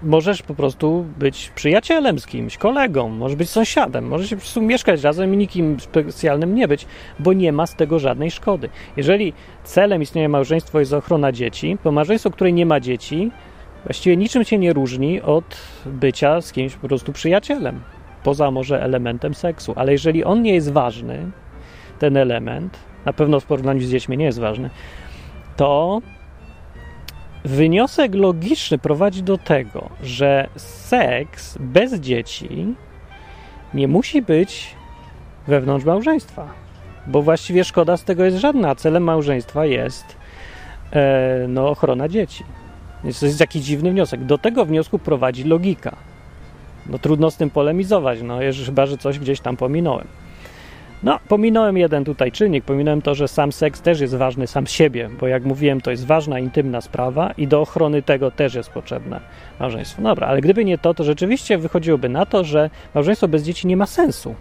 możesz 0.03 0.41
po 0.41 0.55
prostu 0.55 1.05
być 1.19 1.51
przyjacielem 1.55 2.19
z 2.19 2.25
kimś, 2.25 2.57
kolegą, 2.57 3.09
możesz 3.09 3.35
być 3.35 3.49
sąsiadem, 3.49 4.07
możesz 4.07 4.29
się 4.29 4.35
po 4.35 4.41
prostu 4.41 4.61
mieszkać 4.61 5.03
razem 5.03 5.33
i 5.33 5.37
nikim 5.37 5.79
specjalnym 5.79 6.55
nie 6.55 6.67
być, 6.67 6.85
bo 7.19 7.33
nie 7.33 7.51
ma 7.51 7.67
z 7.67 7.75
tego 7.75 7.99
żadnej 7.99 8.31
szkody. 8.31 8.69
Jeżeli 8.97 9.33
celem 9.63 10.01
istnienia 10.01 10.29
małżeństwa 10.29 10.79
jest 10.79 10.93
ochrona 10.93 11.31
dzieci, 11.31 11.77
to 11.83 11.91
małżeństwo, 11.91 12.31
które 12.31 12.51
nie 12.51 12.65
ma 12.65 12.79
dzieci, 12.79 13.31
właściwie 13.83 14.17
niczym 14.17 14.43
się 14.43 14.57
nie 14.57 14.73
różni 14.73 15.21
od 15.21 15.57
bycia 15.85 16.41
z 16.41 16.51
kimś 16.51 16.75
po 16.75 16.87
prostu 16.87 17.13
przyjacielem, 17.13 17.81
poza 18.23 18.51
może 18.51 18.83
elementem 18.83 19.33
seksu. 19.33 19.73
Ale 19.75 19.91
jeżeli 19.91 20.23
on 20.23 20.41
nie 20.41 20.53
jest 20.53 20.71
ważny, 20.71 21.31
ten 21.99 22.17
element, 22.17 22.77
na 23.07 23.13
pewno 23.13 23.39
w 23.39 23.45
porównaniu 23.45 23.81
z 23.81 23.89
dziećmi 23.89 24.17
nie 24.17 24.25
jest 24.25 24.39
ważny, 24.39 24.69
to 25.55 26.01
Wyniosek 27.45 28.15
logiczny 28.15 28.77
prowadzi 28.77 29.23
do 29.23 29.37
tego, 29.37 29.89
że 30.03 30.47
seks 30.55 31.57
bez 31.59 31.93
dzieci 31.93 32.75
nie 33.73 33.87
musi 33.87 34.21
być 34.21 34.75
wewnątrz 35.47 35.85
małżeństwa, 35.85 36.47
bo 37.07 37.21
właściwie 37.21 37.63
szkoda 37.63 37.97
z 37.97 38.03
tego 38.03 38.25
jest 38.25 38.37
żadna. 38.37 38.75
Celem 38.75 39.03
małżeństwa 39.03 39.65
jest 39.65 40.05
e, 40.91 41.45
no, 41.47 41.69
ochrona 41.69 42.07
dzieci. 42.07 42.43
Więc 43.03 43.19
to 43.19 43.25
jest 43.25 43.39
jakiś 43.39 43.63
dziwny 43.63 43.91
wniosek. 43.91 44.23
Do 44.23 44.37
tego 44.37 44.65
wniosku 44.65 44.99
prowadzi 44.99 45.43
logika. 45.43 45.95
No 46.85 46.99
trudno 46.99 47.31
z 47.31 47.37
tym 47.37 47.49
polemizować, 47.49 48.19
no, 48.21 48.39
chyba, 48.65 48.85
że 48.85 48.97
coś 48.97 49.19
gdzieś 49.19 49.39
tam 49.39 49.57
pominąłem. 49.57 50.07
No, 51.03 51.19
pominąłem 51.27 51.77
jeden 51.77 52.03
tutaj 52.03 52.31
czynnik, 52.31 52.65
pominąłem 52.65 53.01
to, 53.01 53.15
że 53.15 53.27
sam 53.27 53.51
seks 53.51 53.81
też 53.81 53.99
jest 53.99 54.15
ważny 54.15 54.47
sam 54.47 54.67
siebie, 54.67 55.09
bo 55.19 55.27
jak 55.27 55.45
mówiłem, 55.45 55.81
to 55.81 55.91
jest 55.91 56.05
ważna, 56.05 56.39
intymna 56.39 56.81
sprawa 56.81 57.31
i 57.31 57.47
do 57.47 57.61
ochrony 57.61 58.01
tego 58.01 58.31
też 58.31 58.55
jest 58.55 58.69
potrzebne 58.69 59.19
małżeństwo. 59.59 60.01
Dobra, 60.01 60.27
ale 60.27 60.41
gdyby 60.41 60.65
nie 60.65 60.77
to, 60.77 60.93
to 60.93 61.03
rzeczywiście 61.03 61.57
wychodziłoby 61.57 62.09
na 62.09 62.25
to, 62.25 62.43
że 62.43 62.69
małżeństwo 62.95 63.27
bez 63.27 63.43
dzieci 63.43 63.67
nie 63.67 63.77
ma 63.77 63.85
sensu. 63.85 64.35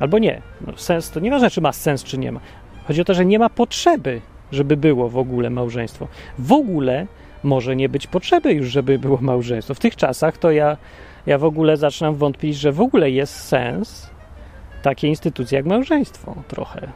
Albo 0.00 0.18
nie. 0.18 0.42
No, 0.66 0.72
sens 0.76 1.10
to 1.10 1.20
nieważne, 1.20 1.50
czy 1.50 1.60
ma 1.60 1.72
sens, 1.72 2.04
czy 2.04 2.18
nie 2.18 2.32
ma. 2.32 2.40
Chodzi 2.88 3.00
o 3.00 3.04
to, 3.04 3.14
że 3.14 3.24
nie 3.24 3.38
ma 3.38 3.50
potrzeby, 3.50 4.20
żeby 4.52 4.76
było 4.76 5.08
w 5.08 5.18
ogóle 5.18 5.50
małżeństwo. 5.50 6.08
W 6.38 6.52
ogóle 6.52 7.06
może 7.42 7.76
nie 7.76 7.88
być 7.88 8.06
potrzeby 8.06 8.52
już, 8.52 8.66
żeby 8.66 8.98
było 8.98 9.18
małżeństwo. 9.20 9.74
W 9.74 9.78
tych 9.78 9.96
czasach 9.96 10.38
to 10.38 10.50
ja, 10.50 10.76
ja 11.26 11.38
w 11.38 11.44
ogóle 11.44 11.76
zaczynam 11.76 12.14
wątpić, 12.14 12.56
że 12.56 12.72
w 12.72 12.80
ogóle 12.80 13.10
jest 13.10 13.34
sens 13.34 14.13
takiej 14.84 15.10
instytucji 15.10 15.54
jak 15.54 15.66
małżeństwo. 15.66 16.34
Trochę. 16.48 16.88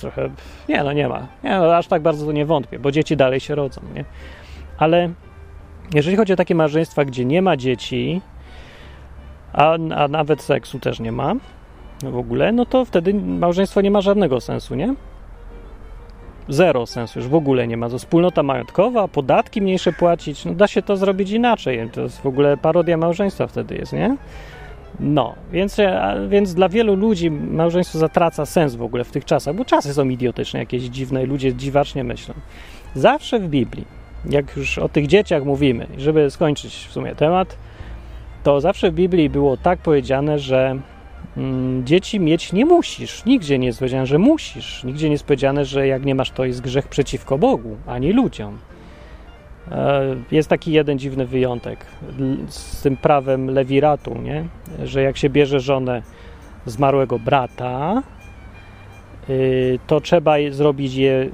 trochę 0.00 0.30
nie, 0.68 0.84
no 0.84 0.92
nie 0.92 1.08
ma. 1.08 1.26
Nie, 1.44 1.50
no, 1.50 1.76
aż 1.76 1.86
tak 1.86 2.02
bardzo 2.02 2.26
to 2.26 2.32
nie 2.32 2.46
wątpię, 2.46 2.78
bo 2.78 2.90
dzieci 2.90 3.16
dalej 3.16 3.40
się 3.40 3.54
rodzą, 3.54 3.80
nie? 3.94 4.04
Ale 4.78 5.10
jeżeli 5.94 6.16
chodzi 6.16 6.32
o 6.32 6.36
takie 6.36 6.54
małżeństwa, 6.54 7.04
gdzie 7.04 7.24
nie 7.24 7.42
ma 7.42 7.56
dzieci, 7.56 8.20
a, 9.52 9.72
a 9.72 10.08
nawet 10.08 10.42
seksu 10.42 10.78
też 10.78 11.00
nie 11.00 11.12
ma 11.12 11.34
w 12.02 12.16
ogóle, 12.16 12.52
no 12.52 12.66
to 12.66 12.84
wtedy 12.84 13.14
małżeństwo 13.14 13.80
nie 13.80 13.90
ma 13.90 14.00
żadnego 14.00 14.40
sensu, 14.40 14.74
nie? 14.74 14.94
Zero 16.48 16.86
sensu, 16.86 17.18
już 17.18 17.28
w 17.28 17.34
ogóle 17.34 17.66
nie 17.68 17.76
ma. 17.76 17.88
To 17.90 17.98
wspólnota 17.98 18.42
majątkowa, 18.42 19.08
podatki 19.08 19.62
mniejsze 19.62 19.92
płacić, 19.92 20.44
no 20.44 20.54
da 20.54 20.66
się 20.66 20.82
to 20.82 20.96
zrobić 20.96 21.30
inaczej. 21.30 21.90
To 21.92 22.00
jest 22.00 22.20
w 22.20 22.26
ogóle 22.26 22.56
parodia 22.56 22.96
małżeństwa 22.96 23.46
wtedy 23.46 23.74
jest, 23.74 23.92
nie? 23.92 24.16
No, 25.00 25.34
więc, 25.52 25.76
więc 26.28 26.54
dla 26.54 26.68
wielu 26.68 26.94
ludzi 26.94 27.30
małżeństwo 27.30 27.98
zatraca 27.98 28.46
sens 28.46 28.74
w 28.74 28.82
ogóle 28.82 29.04
w 29.04 29.10
tych 29.10 29.24
czasach, 29.24 29.54
bo 29.54 29.64
czasy 29.64 29.94
są 29.94 30.08
idiotyczne, 30.08 30.60
jakieś 30.60 30.82
dziwne, 30.82 31.26
ludzie 31.26 31.54
dziwacznie 31.54 32.04
myślą. 32.04 32.34
Zawsze 32.94 33.38
w 33.38 33.48
Biblii, 33.48 33.84
jak 34.30 34.56
już 34.56 34.78
o 34.78 34.88
tych 34.88 35.06
dzieciach 35.06 35.44
mówimy, 35.44 35.86
żeby 35.98 36.30
skończyć 36.30 36.86
w 36.88 36.92
sumie 36.92 37.14
temat, 37.14 37.56
to 38.42 38.60
zawsze 38.60 38.90
w 38.90 38.94
Biblii 38.94 39.30
było 39.30 39.56
tak 39.56 39.78
powiedziane, 39.78 40.38
że 40.38 40.78
mm, 41.36 41.86
dzieci 41.86 42.20
mieć 42.20 42.52
nie 42.52 42.66
musisz. 42.66 43.24
Nigdzie 43.24 43.58
nie 43.58 43.66
jest 43.66 43.78
powiedziane, 43.78 44.06
że 44.06 44.18
musisz. 44.18 44.84
Nigdzie 44.84 45.06
nie 45.06 45.12
jest 45.12 45.24
powiedziane, 45.24 45.64
że 45.64 45.86
jak 45.86 46.04
nie 46.04 46.14
masz, 46.14 46.30
to 46.30 46.44
jest 46.44 46.60
grzech 46.60 46.88
przeciwko 46.88 47.38
Bogu, 47.38 47.76
ani 47.86 48.12
ludziom. 48.12 48.58
E, 49.72 50.16
jest 50.30 50.48
taki 50.48 50.72
jeden 50.72 50.98
dziwny 50.98 51.26
wyjątek 51.26 51.86
z 52.48 52.82
tym 52.82 52.96
prawem 52.96 53.50
lewiratu, 53.50 54.18
nie? 54.18 54.44
że 54.84 55.02
jak 55.02 55.16
się 55.16 55.30
bierze 55.30 55.60
żonę 55.60 56.02
zmarłego 56.66 57.18
brata, 57.18 58.02
y, 59.30 59.78
to 59.86 60.00
trzeba 60.00 60.34
zrobić 60.50 60.94
je, 60.94 61.28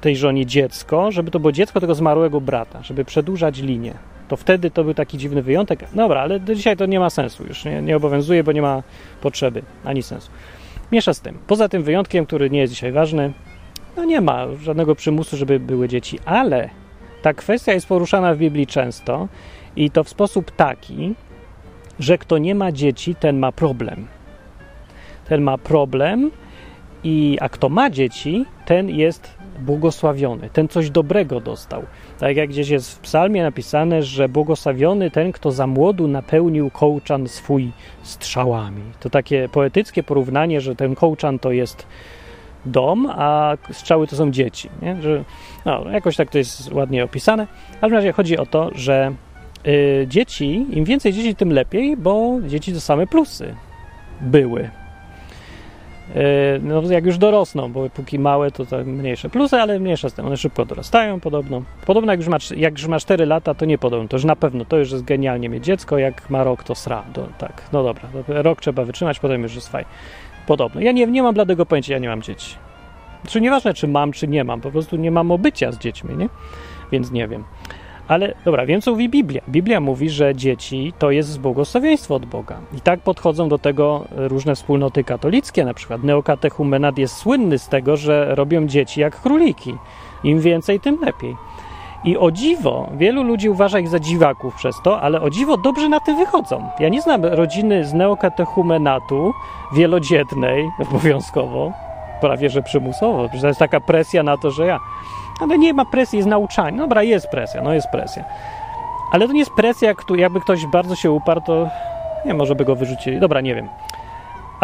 tej 0.00 0.16
żonie 0.16 0.46
dziecko, 0.46 1.12
żeby 1.12 1.30
to 1.30 1.40
było 1.40 1.52
dziecko 1.52 1.80
tego 1.80 1.94
zmarłego 1.94 2.40
brata, 2.40 2.82
żeby 2.82 3.04
przedłużać 3.04 3.58
linię. 3.58 3.94
To 4.28 4.36
wtedy 4.36 4.70
to 4.70 4.84
był 4.84 4.94
taki 4.94 5.18
dziwny 5.18 5.42
wyjątek. 5.42 5.84
Dobra, 5.94 6.20
ale 6.20 6.40
dzisiaj 6.40 6.76
to 6.76 6.86
nie 6.86 7.00
ma 7.00 7.10
sensu 7.10 7.46
już, 7.46 7.64
nie, 7.64 7.82
nie 7.82 7.96
obowiązuje, 7.96 8.44
bo 8.44 8.52
nie 8.52 8.62
ma 8.62 8.82
potrzeby 9.20 9.62
ani 9.84 10.02
sensu. 10.02 10.30
Miesza 10.92 11.14
z 11.14 11.20
tym. 11.20 11.38
Poza 11.46 11.68
tym 11.68 11.82
wyjątkiem, 11.82 12.26
który 12.26 12.50
nie 12.50 12.60
jest 12.60 12.72
dzisiaj 12.72 12.92
ważny, 12.92 13.32
no 13.96 14.04
nie 14.04 14.20
ma 14.20 14.46
żadnego 14.62 14.94
przymusu, 14.94 15.36
żeby 15.36 15.60
były 15.60 15.88
dzieci, 15.88 16.18
ale 16.24 16.70
ta 17.24 17.34
kwestia 17.34 17.72
jest 17.72 17.86
poruszana 17.86 18.34
w 18.34 18.38
Biblii 18.38 18.66
często 18.66 19.28
i 19.76 19.90
to 19.90 20.04
w 20.04 20.08
sposób 20.08 20.50
taki, 20.50 21.14
że 21.98 22.18
kto 22.18 22.38
nie 22.38 22.54
ma 22.54 22.72
dzieci, 22.72 23.14
ten 23.14 23.38
ma 23.38 23.52
problem. 23.52 24.06
Ten 25.28 25.42
ma 25.42 25.58
problem, 25.58 26.30
i, 27.04 27.38
a 27.40 27.48
kto 27.48 27.68
ma 27.68 27.90
dzieci, 27.90 28.44
ten 28.66 28.90
jest 28.90 29.34
błogosławiony, 29.58 30.50
ten 30.52 30.68
coś 30.68 30.90
dobrego 30.90 31.40
dostał. 31.40 31.82
Tak 32.18 32.36
jak 32.36 32.48
gdzieś 32.48 32.68
jest 32.68 32.94
w 32.94 32.98
psalmie 32.98 33.42
napisane, 33.42 34.02
że 34.02 34.28
błogosławiony 34.28 35.10
ten, 35.10 35.32
kto 35.32 35.50
za 35.50 35.66
młodu 35.66 36.08
napełnił 36.08 36.70
kołczan 36.70 37.28
swój 37.28 37.72
strzałami. 38.02 38.82
To 39.00 39.10
takie 39.10 39.48
poetyckie 39.48 40.02
porównanie, 40.02 40.60
że 40.60 40.76
ten 40.76 40.94
kołczan 40.94 41.38
to 41.38 41.52
jest 41.52 41.86
dom, 42.66 43.06
a 43.10 43.56
strzały 43.72 44.06
to 44.06 44.16
są 44.16 44.30
dzieci. 44.30 44.68
Nie? 44.82 45.02
Że, 45.02 45.24
no, 45.64 45.90
jakoś 45.90 46.16
tak 46.16 46.30
to 46.30 46.38
jest 46.38 46.72
ładnie 46.72 47.04
opisane. 47.04 47.46
W 47.76 47.80
każdym 47.80 47.96
razie 47.96 48.12
chodzi 48.12 48.38
o 48.38 48.46
to, 48.46 48.70
że 48.74 49.12
y, 49.66 50.06
dzieci, 50.08 50.66
im 50.70 50.84
więcej 50.84 51.12
dzieci, 51.12 51.34
tym 51.34 51.52
lepiej, 51.52 51.96
bo 51.96 52.38
dzieci 52.46 52.72
to 52.72 52.80
same 52.80 53.06
plusy 53.06 53.54
były. 54.20 54.70
Y, 56.16 56.60
no, 56.62 56.82
jak 56.82 57.06
już 57.06 57.18
dorosną, 57.18 57.72
bo 57.72 57.90
póki 57.90 58.18
małe, 58.18 58.50
to, 58.50 58.66
to 58.66 58.84
mniejsze 58.84 59.30
plusy, 59.30 59.56
ale 59.56 59.80
mniejsze 59.80 60.10
z 60.10 60.14
tym. 60.14 60.26
One 60.26 60.36
szybko 60.36 60.64
dorastają, 60.64 61.20
podobno. 61.20 61.62
Podobno 61.86 62.12
jak 62.12 62.20
już, 62.20 62.28
ma, 62.28 62.36
jak 62.56 62.78
już 62.78 62.86
ma 62.86 62.98
4 62.98 63.26
lata, 63.26 63.54
to 63.54 63.64
nie 63.64 63.78
podobno. 63.78 64.08
To 64.08 64.16
już 64.16 64.24
na 64.24 64.36
pewno 64.36 64.64
to 64.64 64.76
już 64.76 64.92
jest 64.92 65.04
genialnie 65.04 65.48
mieć 65.48 65.64
dziecko. 65.64 65.98
Jak 65.98 66.30
ma 66.30 66.44
rok, 66.44 66.64
to 66.64 66.74
sra. 66.74 67.04
Tak, 67.38 67.62
no 67.72 67.82
dobra. 67.82 68.08
Rok 68.28 68.60
trzeba 68.60 68.84
wytrzymać, 68.84 69.18
potem 69.18 69.42
już 69.42 69.54
jest 69.54 69.68
fajnie. 69.68 69.88
Podobno. 70.46 70.80
Ja 70.80 70.92
nie, 70.92 71.06
nie 71.06 71.22
mam 71.22 71.34
bladego 71.34 71.66
pojęcia, 71.66 71.92
ja 71.92 71.98
nie 71.98 72.08
mam 72.08 72.22
dzieci. 72.22 72.56
Znaczy 73.22 73.40
nieważne, 73.40 73.74
czy 73.74 73.88
mam, 73.88 74.12
czy 74.12 74.28
nie 74.28 74.44
mam, 74.44 74.60
po 74.60 74.70
prostu 74.70 74.96
nie 74.96 75.10
mam 75.10 75.30
obycia 75.30 75.72
z 75.72 75.78
dziećmi, 75.78 76.16
nie? 76.16 76.28
Więc 76.92 77.10
nie 77.10 77.28
wiem. 77.28 77.44
Ale 78.08 78.34
dobra, 78.44 78.66
wiem, 78.66 78.80
co 78.80 78.90
mówi 78.90 79.08
Biblia. 79.08 79.42
Biblia 79.48 79.80
mówi, 79.80 80.10
że 80.10 80.34
dzieci 80.34 80.92
to 80.98 81.10
jest 81.10 81.40
błogosławieństwo 81.40 82.14
od 82.14 82.26
Boga. 82.26 82.60
I 82.76 82.80
tak 82.80 83.00
podchodzą 83.00 83.48
do 83.48 83.58
tego 83.58 84.04
różne 84.10 84.54
wspólnoty 84.54 85.04
katolickie, 85.04 85.64
na 85.64 85.74
przykład 85.74 86.04
Neokatechumenat 86.04 86.98
jest 86.98 87.16
słynny 87.16 87.58
z 87.58 87.68
tego, 87.68 87.96
że 87.96 88.34
robią 88.34 88.66
dzieci 88.66 89.00
jak 89.00 89.20
króliki. 89.20 89.74
Im 90.24 90.40
więcej, 90.40 90.80
tym 90.80 90.98
lepiej. 91.00 91.36
I 92.04 92.16
o 92.18 92.30
dziwo, 92.30 92.88
wielu 92.92 93.22
ludzi 93.22 93.48
uważa 93.48 93.78
ich 93.78 93.88
za 93.88 94.00
dziwaków 94.00 94.54
przez 94.54 94.76
to, 94.82 95.00
ale 95.00 95.20
o 95.20 95.30
dziwo 95.30 95.56
dobrze 95.56 95.88
na 95.88 96.00
tym 96.00 96.16
wychodzą. 96.16 96.68
Ja 96.78 96.88
nie 96.88 97.02
znam 97.02 97.24
rodziny 97.24 97.84
z 97.84 97.94
neokatechumenatu 97.94 99.32
wielodzietnej 99.74 100.70
obowiązkowo, 100.88 101.72
prawie 102.20 102.50
że 102.50 102.62
przymusowo. 102.62 103.28
To 103.40 103.46
jest 103.46 103.58
taka 103.58 103.80
presja 103.80 104.22
na 104.22 104.36
to, 104.36 104.50
że 104.50 104.66
ja. 104.66 104.78
Ale 105.40 105.58
nie 105.58 105.74
ma 105.74 105.84
presji, 105.84 106.16
jest 106.16 106.28
nauczanie. 106.28 106.78
Dobra, 106.78 107.02
jest 107.02 107.28
presja, 107.28 107.62
no 107.62 107.74
jest 107.74 107.88
presja. 107.88 108.24
Ale 109.12 109.26
to 109.26 109.32
nie 109.32 109.38
jest 109.38 109.52
presja, 109.56 109.94
jakby 110.16 110.40
ktoś 110.40 110.66
bardzo 110.66 110.96
się 110.96 111.10
uparł, 111.10 111.40
to 111.40 111.68
nie, 112.24 112.34
może 112.34 112.54
by 112.54 112.64
go 112.64 112.76
wyrzucili. 112.76 113.20
Dobra, 113.20 113.40
nie 113.40 113.54
wiem. 113.54 113.68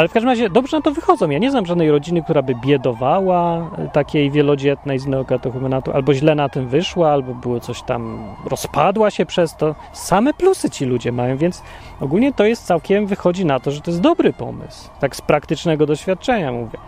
Ale 0.01 0.09
w 0.09 0.13
każdym 0.13 0.31
razie 0.31 0.51
dobrze 0.51 0.77
na 0.77 0.83
to 0.83 0.91
wychodzą. 0.91 1.31
Ja 1.31 1.39
nie 1.39 1.51
znam 1.51 1.67
żadnej 1.67 1.91
rodziny, 1.91 2.23
która 2.23 2.43
by 2.43 2.55
biedowała 2.55 3.71
e, 3.79 3.89
takiej 3.89 4.31
wielodzietnej 4.31 4.99
z 4.99 5.07
neokatechumenatu, 5.07 5.93
albo 5.93 6.15
źle 6.15 6.35
na 6.35 6.49
tym 6.49 6.69
wyszła, 6.69 7.13
albo 7.13 7.35
było 7.35 7.61
coś 7.61 7.83
tam, 7.83 8.25
rozpadła 8.45 9.11
się 9.11 9.27
przez 9.27 9.57
to. 9.57 9.75
Same 9.93 10.35
plusy 10.35 10.71
ci 10.71 10.85
ludzie 10.85 11.13
mają, 11.13 11.37
więc 11.37 11.63
ogólnie 12.01 12.33
to 12.33 12.45
jest 12.45 12.67
całkiem, 12.67 13.07
wychodzi 13.07 13.45
na 13.45 13.61
to, 13.61 13.71
że 13.71 13.81
to 13.81 13.91
jest 13.91 14.01
dobry 14.01 14.33
pomysł. 14.33 14.91
Tak 15.01 15.17
z 15.17 15.21
praktycznego 15.21 15.87
doświadczenia 15.87 16.53
mówię. 16.53 16.79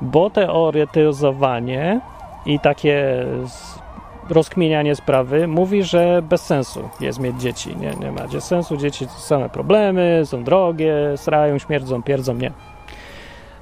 Bo 0.00 0.30
teoretyzowanie 0.30 2.00
i 2.46 2.60
takie 2.60 3.26
rozkminianie 4.28 4.96
sprawy 4.96 5.46
mówi, 5.46 5.82
że 5.82 6.22
bez 6.22 6.42
sensu 6.42 6.88
jest 7.00 7.20
mieć 7.20 7.40
dzieci. 7.40 7.76
Nie, 7.76 7.90
nie 8.00 8.12
ma 8.12 8.40
sensu, 8.40 8.76
dzieci 8.76 9.06
to 9.06 9.12
same 9.12 9.48
problemy, 9.48 10.22
są 10.24 10.44
drogie, 10.44 10.94
srają, 11.16 11.58
śmierdzą, 11.58 12.02
pierdzą, 12.02 12.34
nie. 12.34 12.52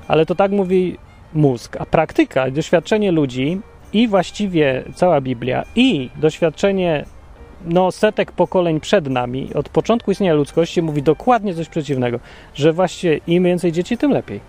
Ale 0.08 0.26
to 0.26 0.34
tak 0.34 0.50
mówi 0.50 0.98
mózg, 1.34 1.76
a 1.80 1.86
praktyka, 1.86 2.50
doświadczenie 2.50 3.12
ludzi 3.12 3.60
i 3.92 4.08
właściwie 4.08 4.84
cała 4.94 5.20
Biblia 5.20 5.64
i 5.76 6.10
doświadczenie 6.16 7.04
no, 7.64 7.92
setek 7.92 8.32
pokoleń 8.32 8.80
przed 8.80 9.10
nami, 9.10 9.54
od 9.54 9.68
początku 9.68 10.10
istnienia 10.10 10.34
ludzkości, 10.34 10.82
mówi 10.82 11.02
dokładnie 11.02 11.54
coś 11.54 11.68
przeciwnego, 11.68 12.20
że 12.54 12.72
właściwie 12.72 13.20
im 13.26 13.44
więcej 13.44 13.72
dzieci, 13.72 13.98
tym 13.98 14.10
lepiej. 14.10 14.40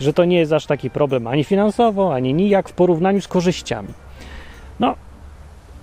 Że 0.00 0.12
to 0.12 0.24
nie 0.24 0.38
jest 0.38 0.52
aż 0.52 0.66
taki 0.66 0.90
problem 0.90 1.26
ani 1.26 1.44
finansowo, 1.44 2.14
ani 2.14 2.34
nijak 2.34 2.68
w 2.68 2.72
porównaniu 2.72 3.20
z 3.20 3.28
korzyściami. 3.28 3.88
No, 4.80 4.94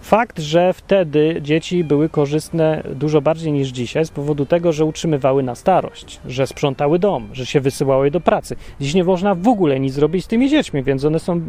Fakt, 0.07 0.39
że 0.39 0.73
wtedy 0.73 1.39
dzieci 1.41 1.83
były 1.83 2.09
korzystne 2.09 2.83
dużo 2.95 3.21
bardziej 3.21 3.51
niż 3.51 3.67
dzisiaj 3.67 4.05
z 4.05 4.09
powodu 4.09 4.45
tego, 4.45 4.71
że 4.71 4.85
utrzymywały 4.85 5.43
na 5.43 5.55
starość, 5.55 6.19
że 6.25 6.47
sprzątały 6.47 6.99
dom, 6.99 7.29
że 7.33 7.45
się 7.45 7.59
wysyłały 7.59 8.11
do 8.11 8.19
pracy. 8.19 8.55
Dziś 8.81 8.93
nie 8.93 9.03
można 9.03 9.35
w 9.35 9.47
ogóle 9.47 9.79
nic 9.79 9.93
zrobić 9.93 10.25
z 10.25 10.27
tymi 10.27 10.49
dziećmi, 10.49 10.83
więc 10.83 11.05
one 11.05 11.19
są 11.19 11.41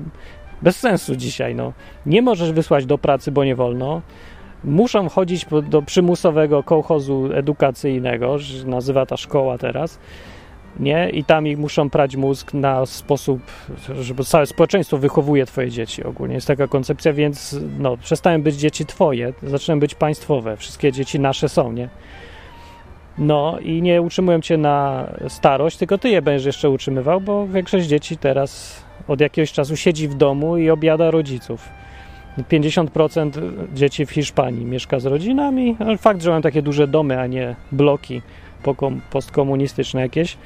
bez 0.63 0.77
sensu 0.77 1.17
dzisiaj. 1.17 1.55
No. 1.55 1.73
Nie 2.07 2.23
możesz 2.23 2.53
wysłać 2.53 2.87
do 2.87 2.99
pracy, 2.99 3.33
bo 3.33 3.45
nie 3.45 3.57
wolno. 3.57 4.03
Muszą 4.65 5.09
chodzić 5.09 5.47
do 5.63 5.83
przymusowego 5.83 6.63
kołchozu 6.63 7.29
edukacyjnego, 7.35 8.37
nazywa 8.67 9.07
ta 9.07 9.17
szkoła 9.17 9.59
teraz 9.59 9.99
nie? 10.81 11.11
I 11.11 11.25
tam 11.25 11.47
ich 11.47 11.59
muszą 11.59 11.91
prać 11.91 12.17
mózg 12.17 12.55
na 12.55 12.87
sposób, 12.87 13.41
żeby 14.01 14.25
całe 14.25 14.47
społeczeństwo 14.47 14.99
wychowuje 14.99 15.47
twoje 15.47 15.71
dzieci 15.71 16.05
ogólnie. 16.05 16.35
Jest 16.35 16.47
taka 16.47 16.69
koncepcja, 16.69 17.13
więc 17.13 17.57
no, 17.79 17.97
przestają 17.97 18.43
być 18.43 18.57
dzieci 18.57 18.87
twoje, 18.87 19.33
zaczynają 19.43 19.81
być 19.81 19.95
państwowe. 19.95 20.57
Wszystkie 20.57 20.93
dzieci 20.93 21.21
nasze 21.21 21.49
są, 21.49 21.73
nie? 21.73 21.89
No 23.19 23.59
i 23.59 23.83
nie 23.83 24.03
utrzymują 24.03 24.41
cię 24.41 24.57
na 24.57 25.07
starość, 25.29 25.77
tylko 25.77 25.99
ty 25.99 26.09
je 26.09 26.23
będziesz 26.23 26.47
jeszcze 26.47 26.71
utrzymywał, 26.71 27.21
bo 27.21 27.47
większość 27.47 27.87
dzieci 27.87 28.17
teraz 28.17 28.83
od 29.09 29.21
jakiegoś 29.21 29.53
czasu 29.53 29.77
siedzi 29.77 30.09
w 30.09 30.15
domu 30.15 30.57
i 30.57 30.71
obiada 30.71 31.11
rodziców. 31.11 31.69
50% 32.51 33.31
dzieci 33.75 34.07
w 34.07 34.11
Hiszpanii 34.11 34.65
mieszka 34.65 35.01
z 35.01 35.07
rodzinami, 35.07 35.77
fakt, 35.99 36.23
że 36.23 36.31
mają 36.31 36.43
takie 36.43 36.63
duże 36.63 36.89
domy, 36.89 37.21
a 37.21 37.27
nie 37.27 37.57
bloki 37.73 38.23
postkomunistyczne 39.11 40.01
jakieś, 40.01 40.37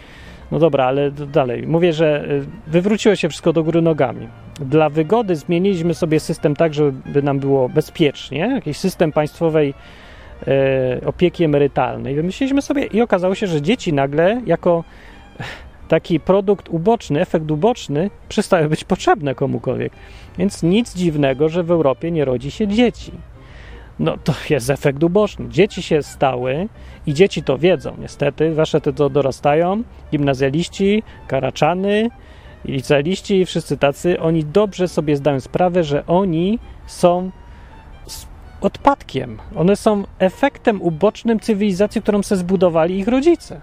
No 0.52 0.58
dobra, 0.58 0.84
ale 0.84 1.10
dalej. 1.10 1.66
Mówię, 1.66 1.92
że 1.92 2.24
y, 2.30 2.44
wywróciło 2.66 3.16
się 3.16 3.28
wszystko 3.28 3.52
do 3.52 3.64
góry 3.64 3.82
nogami. 3.82 4.28
Dla 4.60 4.88
wygody 4.88 5.36
zmieniliśmy 5.36 5.94
sobie 5.94 6.20
system 6.20 6.56
tak, 6.56 6.74
żeby 6.74 7.22
nam 7.22 7.38
było 7.38 7.68
bezpiecznie. 7.68 8.38
Jakiś 8.38 8.76
system 8.76 9.12
państwowej 9.12 9.74
e, 10.46 11.00
opieki 11.06 11.44
emerytalnej. 11.44 12.14
Wymyśliliśmy 12.14 12.62
sobie 12.62 12.84
i 12.84 13.00
okazało 13.00 13.34
się, 13.34 13.46
że 13.46 13.62
dzieci 13.62 13.92
nagle 13.92 14.40
jako 14.46 14.84
taki 15.88 16.20
produkt 16.20 16.68
uboczny, 16.68 17.20
efekt 17.20 17.50
uboczny 17.50 18.10
przestały 18.28 18.68
być 18.68 18.84
potrzebne 18.84 19.34
komukolwiek. 19.34 19.92
Więc 20.38 20.62
nic 20.62 20.94
dziwnego, 20.94 21.48
że 21.48 21.62
w 21.62 21.70
Europie 21.70 22.10
nie 22.10 22.24
rodzi 22.24 22.50
się 22.50 22.68
dzieci. 22.68 23.12
No 23.98 24.16
to 24.24 24.34
jest 24.50 24.70
efekt 24.70 25.02
uboczny. 25.02 25.48
Dzieci 25.48 25.82
się 25.82 26.02
stały 26.02 26.68
i 27.06 27.14
dzieci 27.14 27.42
to 27.42 27.58
wiedzą, 27.58 27.96
niestety. 27.98 28.54
Wasze 28.54 28.80
te 28.80 28.92
to 28.92 29.10
dorastają, 29.10 29.82
gimnazjaliści, 30.10 31.02
karaczany, 31.28 32.10
licealiści 32.64 33.40
i 33.40 33.46
wszyscy 33.46 33.76
tacy, 33.76 34.20
oni 34.20 34.44
dobrze 34.44 34.88
sobie 34.88 35.16
zdają 35.16 35.40
sprawę, 35.40 35.84
że 35.84 36.06
oni 36.06 36.58
są 36.86 37.30
odpadkiem. 38.60 39.38
One 39.56 39.76
są 39.76 40.04
efektem 40.18 40.82
ubocznym 40.82 41.40
cywilizacji, 41.40 42.02
którą 42.02 42.22
sobie 42.22 42.38
zbudowali 42.38 42.98
ich 42.98 43.08
rodzice 43.08 43.60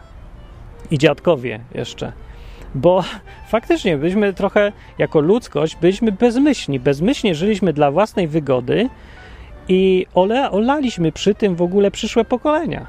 i 0.92 0.98
dziadkowie 0.98 1.60
jeszcze. 1.76 2.12
Bo 2.76 3.04
faktycznie 3.52 3.98
byliśmy 3.98 4.34
trochę, 4.34 4.72
jako 4.98 5.20
ludzkość, 5.20 5.76
byliśmy 5.76 6.12
bezmyślni. 6.12 6.80
Bezmyślnie 6.80 7.36
żyliśmy 7.36 7.74
dla 7.74 7.92
własnej 7.92 8.28
wygody 8.28 8.89
i 9.69 10.05
ole, 10.13 10.51
olaliśmy 10.51 11.12
przy 11.12 11.36
tym 11.36 11.55
w 11.55 11.62
ogóle 11.62 11.91
przyszłe 11.91 12.25
pokolenia. 12.25 12.86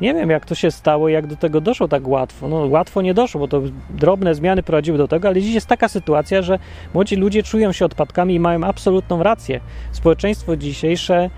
Nie 0.00 0.14
wiem, 0.14 0.30
jak 0.30 0.46
to 0.46 0.54
się 0.54 0.70
stało, 0.70 1.08
jak 1.08 1.26
do 1.26 1.36
tego 1.36 1.60
doszło 1.60 1.88
tak 1.88 2.08
łatwo. 2.08 2.48
No, 2.48 2.56
łatwo 2.56 3.02
nie 3.02 3.14
doszło, 3.14 3.38
bo 3.38 3.48
to 3.48 3.62
drobne 3.90 4.34
zmiany 4.34 4.62
prowadziły 4.62 4.98
do 4.98 5.08
tego, 5.08 5.28
ale 5.28 5.42
dziś 5.42 5.54
jest 5.54 5.66
taka 5.66 5.88
sytuacja, 5.88 6.42
że 6.42 6.58
młodzi 6.94 7.16
ludzie 7.16 7.42
czują 7.42 7.72
się 7.72 7.84
odpadkami 7.84 8.34
i 8.34 8.40
mają 8.40 8.64
absolutną 8.64 9.22
rację. 9.22 9.60
Społeczeństwo 9.92 10.56
dzisiejsze 10.56 11.30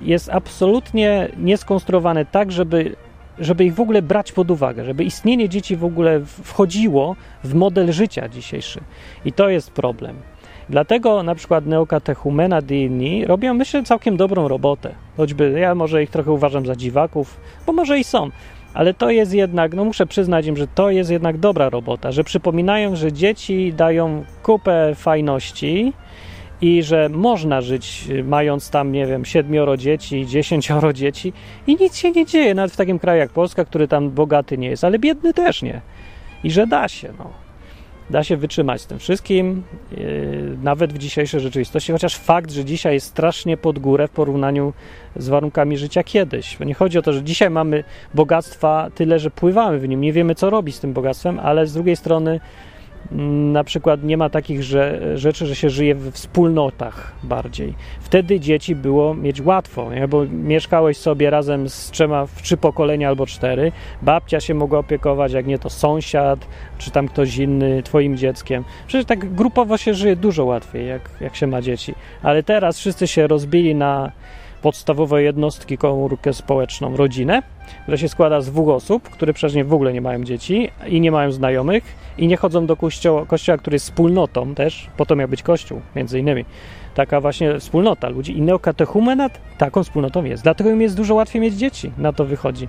jest 0.00 0.30
absolutnie 0.30 1.28
nieskonstruowane 1.38 2.26
tak, 2.26 2.52
żeby 2.52 2.96
żeby 3.38 3.64
ich 3.64 3.74
w 3.74 3.80
ogóle 3.80 4.02
brać 4.02 4.32
pod 4.32 4.50
uwagę, 4.50 4.84
żeby 4.84 5.04
istnienie 5.04 5.48
dzieci 5.48 5.76
w 5.76 5.84
ogóle 5.84 6.20
wchodziło 6.24 7.16
w 7.44 7.54
model 7.54 7.92
życia 7.92 8.28
dzisiejszy. 8.28 8.80
I 9.24 9.32
to 9.32 9.48
jest 9.48 9.70
problem. 9.70 10.16
Dlatego 10.72 11.22
na 11.22 11.34
przykład 11.34 11.66
neokatechumena 11.66 12.60
i 12.70 12.74
inni 12.74 13.26
robią, 13.26 13.54
myślę, 13.54 13.82
całkiem 13.82 14.16
dobrą 14.16 14.48
robotę. 14.48 14.94
Choćby 15.16 15.58
ja 15.60 15.74
może 15.74 16.02
ich 16.02 16.10
trochę 16.10 16.32
uważam 16.32 16.66
za 16.66 16.76
dziwaków, 16.76 17.40
bo 17.66 17.72
może 17.72 17.98
i 17.98 18.04
są. 18.04 18.30
Ale 18.74 18.94
to 18.94 19.10
jest 19.10 19.34
jednak, 19.34 19.74
no 19.74 19.84
muszę 19.84 20.06
przyznać 20.06 20.46
im, 20.46 20.56
że 20.56 20.66
to 20.66 20.90
jest 20.90 21.10
jednak 21.10 21.38
dobra 21.38 21.70
robota, 21.70 22.12
że 22.12 22.24
przypominają, 22.24 22.96
że 22.96 23.12
dzieci 23.12 23.72
dają 23.76 24.24
kupę 24.42 24.94
fajności, 24.94 25.92
i 26.62 26.82
że 26.82 27.08
można 27.08 27.60
żyć 27.60 28.04
y, 28.10 28.24
mając 28.24 28.70
tam, 28.70 28.92
nie 28.92 29.06
wiem, 29.06 29.24
siedmioro 29.24 29.76
dzieci, 29.76 30.26
dziesięcioro 30.26 30.92
dzieci 30.92 31.32
i 31.66 31.76
nic 31.80 31.96
się 31.96 32.10
nie 32.10 32.26
dzieje, 32.26 32.54
nawet 32.54 32.72
w 32.72 32.76
takim 32.76 32.98
kraju 32.98 33.18
jak 33.18 33.30
Polska, 33.30 33.64
który 33.64 33.88
tam 33.88 34.10
bogaty 34.10 34.58
nie 34.58 34.68
jest, 34.68 34.84
ale 34.84 34.98
biedny 34.98 35.34
też 35.34 35.62
nie. 35.62 35.80
I 36.44 36.50
że 36.50 36.66
da 36.66 36.88
się, 36.88 37.12
no. 37.18 37.41
Da 38.10 38.24
się 38.24 38.36
wytrzymać 38.36 38.80
z 38.80 38.86
tym 38.86 38.98
wszystkim, 38.98 39.62
yy, 39.90 40.56
nawet 40.62 40.92
w 40.92 40.98
dzisiejszej 40.98 41.40
rzeczywistości, 41.40 41.92
chociaż 41.92 42.16
fakt, 42.16 42.50
że 42.50 42.64
dzisiaj 42.64 42.94
jest 42.94 43.06
strasznie 43.06 43.56
pod 43.56 43.78
górę 43.78 44.08
w 44.08 44.10
porównaniu 44.10 44.72
z 45.16 45.28
warunkami 45.28 45.78
życia 45.78 46.02
kiedyś. 46.02 46.56
Bo 46.58 46.64
nie 46.64 46.74
chodzi 46.74 46.98
o 46.98 47.02
to, 47.02 47.12
że 47.12 47.22
dzisiaj 47.22 47.50
mamy 47.50 47.84
bogactwa 48.14 48.90
tyle, 48.94 49.18
że 49.18 49.30
pływamy 49.30 49.78
w 49.78 49.88
nim, 49.88 50.00
nie 50.00 50.12
wiemy 50.12 50.34
co 50.34 50.50
robić 50.50 50.76
z 50.76 50.80
tym 50.80 50.92
bogactwem, 50.92 51.40
ale 51.40 51.66
z 51.66 51.72
drugiej 51.72 51.96
strony 51.96 52.40
na 53.52 53.64
przykład 53.64 54.02
nie 54.02 54.16
ma 54.16 54.30
takich 54.30 54.62
że, 54.62 55.00
rzeczy, 55.18 55.46
że 55.46 55.56
się 55.56 55.70
żyje 55.70 55.94
w 55.94 56.10
wspólnotach 56.10 57.12
bardziej. 57.22 57.74
Wtedy 58.00 58.40
dzieci 58.40 58.74
było 58.74 59.14
mieć 59.14 59.40
łatwo, 59.40 59.94
nie? 59.94 60.08
bo 60.08 60.24
mieszkałeś 60.26 60.96
sobie 60.96 61.30
razem 61.30 61.68
z 61.68 61.90
trzema, 61.90 62.26
trzy 62.42 62.56
pokolenia 62.56 63.08
albo 63.08 63.26
cztery, 63.26 63.72
babcia 64.02 64.40
się 64.40 64.54
mogła 64.54 64.78
opiekować, 64.78 65.32
jak 65.32 65.46
nie 65.46 65.58
to 65.58 65.70
sąsiad, 65.70 66.46
czy 66.78 66.90
tam 66.90 67.08
ktoś 67.08 67.36
inny 67.36 67.82
twoim 67.82 68.16
dzieckiem. 68.16 68.64
Przecież 68.86 69.06
tak 69.06 69.34
grupowo 69.34 69.76
się 69.76 69.94
żyje 69.94 70.16
dużo 70.16 70.44
łatwiej, 70.44 70.86
jak, 70.86 71.10
jak 71.20 71.36
się 71.36 71.46
ma 71.46 71.62
dzieci. 71.62 71.94
Ale 72.22 72.42
teraz 72.42 72.78
wszyscy 72.78 73.06
się 73.06 73.26
rozbili 73.26 73.74
na 73.74 74.12
podstawowe 74.62 75.22
jednostki, 75.22 75.78
komórkę 75.78 76.32
społeczną, 76.32 76.96
rodzinę, 76.96 77.42
która 77.82 77.96
się 77.96 78.08
składa 78.08 78.40
z 78.40 78.46
dwóch 78.46 78.68
osób, 78.68 79.08
które 79.08 79.32
przecież 79.32 79.64
w 79.64 79.72
ogóle 79.72 79.92
nie 79.92 80.00
mają 80.00 80.24
dzieci 80.24 80.70
i 80.86 81.00
nie 81.00 81.12
mają 81.12 81.32
znajomych 81.32 81.84
i 82.18 82.26
nie 82.26 82.36
chodzą 82.36 82.66
do 82.66 82.76
kościoła, 82.76 83.26
kościoła 83.26 83.58
który 83.58 83.74
jest 83.74 83.86
wspólnotą 83.86 84.54
też, 84.54 84.90
po 84.96 85.06
to 85.06 85.16
miał 85.16 85.28
być 85.28 85.42
kościół, 85.42 85.80
między 85.96 86.18
innymi. 86.18 86.44
Taka 86.94 87.20
właśnie 87.20 87.58
wspólnota 87.58 88.08
ludzi. 88.08 88.38
I 88.38 88.42
neokatechumenat 88.42 89.40
taką 89.58 89.84
wspólnotą 89.84 90.24
jest. 90.24 90.42
Dlatego 90.42 90.70
im 90.70 90.80
jest 90.80 90.96
dużo 90.96 91.14
łatwiej 91.14 91.42
mieć 91.42 91.54
dzieci, 91.54 91.92
na 91.98 92.12
to 92.12 92.24
wychodzi. 92.24 92.68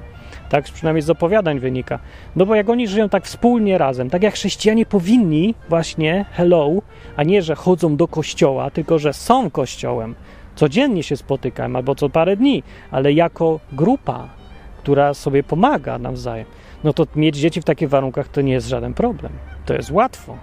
Tak 0.50 0.64
przynajmniej 0.64 1.02
z 1.02 1.10
opowiadań 1.10 1.60
wynika. 1.60 2.00
No 2.36 2.46
bo 2.46 2.56
jak 2.56 2.70
oni 2.70 2.88
żyją 2.88 3.10
tak 3.10 3.26
wspólnie 3.26 3.78
razem, 3.78 4.10
tak 4.10 4.24
jak 4.24 4.34
chrześcijanie 4.34 4.86
powinni 4.86 5.56
właśnie, 5.70 6.26
hello, 6.32 6.70
a 7.16 7.24
nie, 7.24 7.42
że 7.42 7.56
chodzą 7.56 7.96
do 7.96 8.08
kościoła, 8.08 8.70
tylko 8.70 9.00
że 9.00 9.14
są 9.14 9.50
kościołem, 9.50 10.16
codziennie 10.56 11.04
się 11.04 11.18
spotykamy 11.18 11.78
albo 11.78 11.96
co 11.96 12.10
parę 12.10 12.38
dni, 12.38 12.64
ale 12.92 13.14
jako 13.14 13.60
grupa, 13.72 14.30
która 14.78 15.14
sobie 15.14 15.44
pomaga 15.44 15.98
nawzajem, 15.98 16.46
no 16.84 16.94
to 16.94 17.08
mieć 17.16 17.36
dzieci 17.36 17.62
w 17.62 17.66
takich 17.66 17.90
warunkach 17.90 18.28
to 18.28 18.42
nie 18.42 18.54
jest 18.54 18.68
żaden 18.68 18.94
problem. 18.94 19.32
To 19.66 19.74
jest 19.74 19.92
łatwo. 19.92 20.38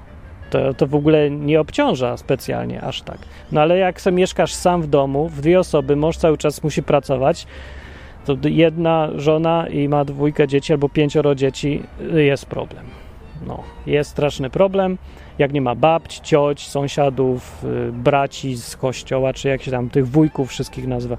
To, 0.51 0.75
to 0.75 0.87
w 0.87 0.94
ogóle 0.94 1.31
nie 1.31 1.61
obciąża 1.61 2.16
specjalnie 2.16 2.83
aż 2.83 3.03
tak. 3.03 3.18
No 3.53 3.61
ale 3.61 3.79
jak 3.79 4.01
sobie 4.01 4.16
mieszkasz 4.16 4.55
sam 4.55 4.83
w 4.83 4.87
domu, 4.87 5.29
w 5.29 5.40
dwie 5.40 5.61
osoby, 5.61 5.96
mąż 5.96 6.16
cały 6.16 6.38
czas 6.38 6.62
musi 6.62 6.83
pracować, 6.83 7.46
to 8.25 8.37
jedna 8.44 9.11
żona 9.14 9.68
i 9.68 9.88
ma 9.88 10.05
dwójkę 10.05 10.49
dzieci 10.49 10.73
albo 10.73 10.88
pięcioro 10.88 11.35
dzieci, 11.35 11.83
jest 12.14 12.46
problem. 12.46 12.85
No, 13.46 13.62
jest 13.87 14.11
straszny 14.11 14.50
problem 14.50 14.98
jak 15.40 15.53
nie 15.53 15.61
ma 15.61 15.74
babć, 15.74 16.20
cioć, 16.20 16.68
sąsiadów, 16.68 17.64
y, 17.88 17.92
braci 17.92 18.57
z 18.57 18.76
kościoła, 18.76 19.33
czy 19.33 19.48
jak 19.48 19.62
się 19.62 19.70
tam 19.70 19.90
tych 19.90 20.09
wujków 20.09 20.48
wszystkich 20.48 20.87
nazywa, 20.87 21.16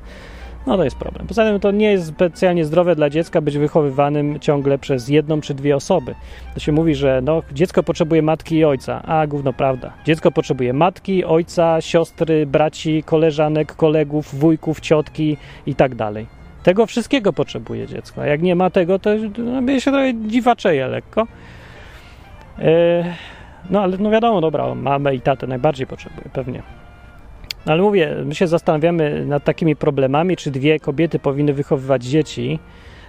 no 0.68 0.78
to 0.78 0.84
jest 0.84 0.96
problem. 0.96 1.28
Poza 1.28 1.46
tym 1.46 1.60
to 1.60 1.72
nie 1.72 1.92
jest 1.92 2.08
specjalnie 2.08 2.66
zdrowe 2.66 2.96
dla 2.96 3.10
dziecka 3.10 3.42
być 3.42 3.58
wychowywanym 3.58 4.40
ciągle 4.40 4.78
przez 4.78 5.08
jedną 5.08 5.42
czy 5.42 5.54
dwie 5.54 5.76
osoby. 5.76 6.16
To 6.54 6.60
się 6.60 6.72
mówi, 6.72 6.96
że 6.96 7.22
no, 7.24 7.44
dziecko 7.52 7.84
potrzebuje 7.84 8.22
matki 8.22 8.56
i 8.56 8.66
ojca, 8.66 9.02
a 9.04 9.28
gówno 9.28 9.54
prawda. 9.54 9.94
Dziecko 10.06 10.32
potrzebuje 10.32 10.74
matki, 10.74 11.26
ojca, 11.26 11.82
siostry, 11.82 12.46
braci, 12.46 13.04
koleżanek, 13.04 13.76
kolegów, 13.76 14.36
wujków, 14.36 14.80
ciotki 14.80 15.38
i 15.66 15.76
tak 15.76 15.96
dalej. 15.96 16.26
Tego 16.64 16.86
wszystkiego 16.86 17.34
potrzebuje 17.34 17.88
dziecko. 17.88 18.22
A 18.22 18.26
jak 18.26 18.42
nie 18.42 18.56
ma 18.56 18.70
tego, 18.70 19.00
to 19.00 19.10
no, 19.38 19.80
się 19.80 19.92
trochę 19.92 20.14
dziwaczeje 20.28 20.88
lekko. 20.88 21.28
Yy, 22.62 23.14
no 23.70 23.82
ale 23.82 23.98
no 23.98 24.10
wiadomo, 24.10 24.42
dobra, 24.42 24.76
mamę 24.76 25.16
i 25.16 25.22
tatę 25.22 25.48
najbardziej 25.48 25.88
potrzebuje, 25.88 26.30
pewnie. 26.34 26.64
Ale 27.66 27.82
mówię, 27.82 28.16
my 28.26 28.36
się 28.36 28.48
zastanawiamy 28.48 29.26
nad 29.26 29.44
takimi 29.44 29.76
problemami, 29.76 30.38
czy 30.38 30.52
dwie 30.52 30.80
kobiety 30.80 31.20
powinny 31.20 31.54
wychowywać 31.54 32.04
dzieci 32.04 32.60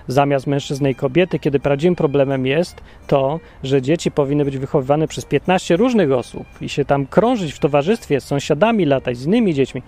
zamiast 0.08 0.46
mężczyzny 0.46 0.90
i 0.90 0.94
kobiety, 0.94 1.38
kiedy 1.38 1.60
prawdziwym 1.60 1.96
problemem 1.96 2.46
jest 2.46 2.82
to, 3.06 3.40
że 3.62 3.82
dzieci 3.82 4.10
powinny 4.10 4.44
być 4.44 4.58
wychowywane 4.58 5.08
przez 5.08 5.24
15 5.24 5.76
różnych 5.76 6.12
osób 6.12 6.46
i 6.60 6.68
się 6.68 6.84
tam 6.84 7.06
krążyć 7.06 7.52
w 7.52 7.58
towarzystwie 7.58 8.20
z 8.20 8.24
sąsiadami, 8.24 8.84
latać 8.84 9.16
z 9.16 9.26
innymi 9.26 9.54
dziećmi. 9.54 9.82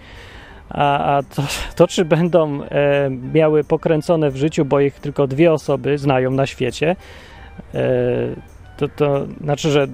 A, 0.68 1.16
a 1.16 1.22
to, 1.22 1.42
to, 1.77 1.88
czy 1.88 2.05
będą 2.05 2.62
e, 2.62 3.11
miały 3.35 3.64
pokręcone 3.64 4.31
w 4.31 4.37
życiu, 4.37 4.64
bo 4.64 4.81
ich 4.81 4.94
tylko 4.94 5.27
dwie 5.27 5.53
osoby 5.53 5.98
znają 5.98 6.31
na 6.31 6.46
świecie, 6.46 6.96
e, 7.74 7.85
to, 8.76 8.88
to 8.88 9.26
znaczy, 9.40 9.70
że 9.70 9.88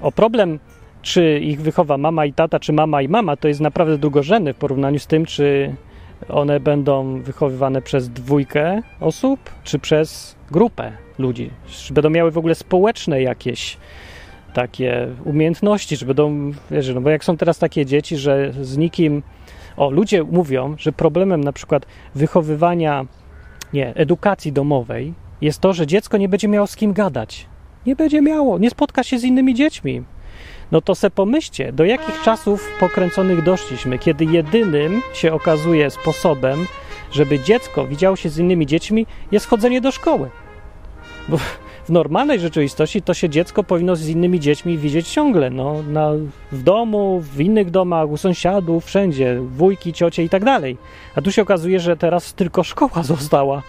o 0.00 0.12
problem, 0.12 0.58
czy 1.02 1.38
ich 1.38 1.60
wychowa 1.60 1.98
mama 1.98 2.26
i 2.26 2.32
tata, 2.32 2.60
czy 2.60 2.72
mama 2.72 3.02
i 3.02 3.08
mama, 3.08 3.36
to 3.36 3.48
jest 3.48 3.60
naprawdę 3.60 3.98
drugorzędny 3.98 4.52
w 4.52 4.56
porównaniu 4.56 4.98
z 4.98 5.06
tym, 5.06 5.26
czy 5.26 5.74
one 6.28 6.60
będą 6.60 7.22
wychowywane 7.22 7.82
przez 7.82 8.08
dwójkę 8.08 8.82
osób, 9.00 9.40
czy 9.64 9.78
przez 9.78 10.36
grupę 10.50 10.92
ludzi. 11.18 11.50
Czy 11.66 11.94
będą 11.94 12.10
miały 12.10 12.30
w 12.30 12.38
ogóle 12.38 12.54
społeczne 12.54 13.22
jakieś 13.22 13.76
takie 14.54 15.08
umiejętności, 15.24 15.98
czy 15.98 16.06
będą, 16.06 16.52
wiesz, 16.70 16.94
no 16.94 17.00
bo 17.00 17.10
jak 17.10 17.24
są 17.24 17.36
teraz 17.36 17.58
takie 17.58 17.86
dzieci, 17.86 18.16
że 18.16 18.52
z 18.60 18.76
nikim, 18.76 19.22
o, 19.76 19.90
ludzie 19.90 20.24
mówią, 20.24 20.74
że 20.78 20.92
problemem 20.92 21.44
na 21.44 21.52
przykład 21.52 21.86
wychowywania, 22.14 23.06
nie, 23.72 23.94
edukacji 23.94 24.52
domowej 24.52 25.14
jest 25.40 25.60
to, 25.60 25.72
że 25.72 25.86
dziecko 25.86 26.16
nie 26.16 26.28
będzie 26.28 26.48
miało 26.48 26.66
z 26.66 26.76
kim 26.76 26.92
gadać 26.92 27.46
nie 27.86 27.96
będzie 27.96 28.22
miało, 28.22 28.58
nie 28.58 28.70
spotka 28.70 29.02
się 29.02 29.18
z 29.18 29.24
innymi 29.24 29.54
dziećmi. 29.54 30.02
No 30.72 30.80
to 30.80 30.94
se 30.94 31.10
pomyślcie, 31.10 31.72
do 31.72 31.84
jakich 31.84 32.22
czasów 32.22 32.70
pokręconych 32.80 33.42
doszliśmy, 33.42 33.98
kiedy 33.98 34.24
jedynym 34.24 35.02
się 35.14 35.32
okazuje 35.32 35.90
sposobem, 35.90 36.66
żeby 37.12 37.40
dziecko 37.40 37.86
widziało 37.86 38.16
się 38.16 38.28
z 38.28 38.38
innymi 38.38 38.66
dziećmi, 38.66 39.06
jest 39.32 39.46
chodzenie 39.46 39.80
do 39.80 39.92
szkoły. 39.92 40.30
Bo 41.28 41.38
w 41.84 41.90
normalnej 41.90 42.40
rzeczywistości 42.40 43.02
to 43.02 43.14
się 43.14 43.28
dziecko 43.28 43.64
powinno 43.64 43.96
z 43.96 44.08
innymi 44.08 44.40
dziećmi 44.40 44.78
widzieć 44.78 45.08
ciągle, 45.08 45.50
no, 45.50 45.82
na, 45.82 46.10
w 46.52 46.62
domu, 46.62 47.20
w 47.20 47.40
innych 47.40 47.70
domach, 47.70 48.08
u 48.08 48.16
sąsiadów, 48.16 48.84
wszędzie, 48.84 49.40
wujki, 49.40 49.92
ciocie 49.92 50.24
i 50.24 50.28
tak 50.28 50.44
dalej. 50.44 50.76
A 51.16 51.22
tu 51.22 51.32
się 51.32 51.42
okazuje, 51.42 51.80
że 51.80 51.96
teraz 51.96 52.34
tylko 52.34 52.62
szkoła 52.62 53.02
została. 53.14 53.62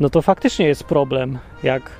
No 0.00 0.10
to 0.10 0.22
faktycznie 0.22 0.66
jest 0.66 0.84
problem, 0.84 1.38
jak 1.62 1.90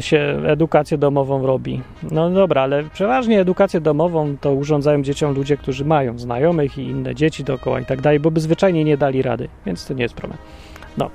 się 0.00 0.40
edukację 0.46 0.98
domową 0.98 1.46
robi. 1.46 1.82
No 2.10 2.30
dobra, 2.30 2.62
ale 2.62 2.84
przeważnie 2.84 3.40
edukację 3.40 3.80
domową 3.80 4.36
to 4.40 4.52
urządzają 4.52 5.02
dzieciom 5.02 5.34
ludzie, 5.34 5.56
którzy 5.56 5.84
mają 5.84 6.18
znajomych 6.18 6.78
i 6.78 6.82
inne 6.82 7.14
dzieci 7.14 7.44
dookoła 7.44 7.80
i 7.80 7.84
tak 7.84 8.00
dalej, 8.00 8.20
bo 8.20 8.30
by 8.30 8.40
zwyczajnie 8.40 8.84
nie 8.84 8.96
dali 8.96 9.22
rady, 9.22 9.48
więc 9.66 9.86
to 9.86 9.94
nie 9.94 10.02
jest 10.02 10.14
problem. 10.14 10.38
No. 10.98 11.10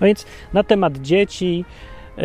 No 0.00 0.06
więc 0.06 0.26
na 0.52 0.62
temat 0.62 0.98
dzieci 0.98 1.64
yy, 2.16 2.24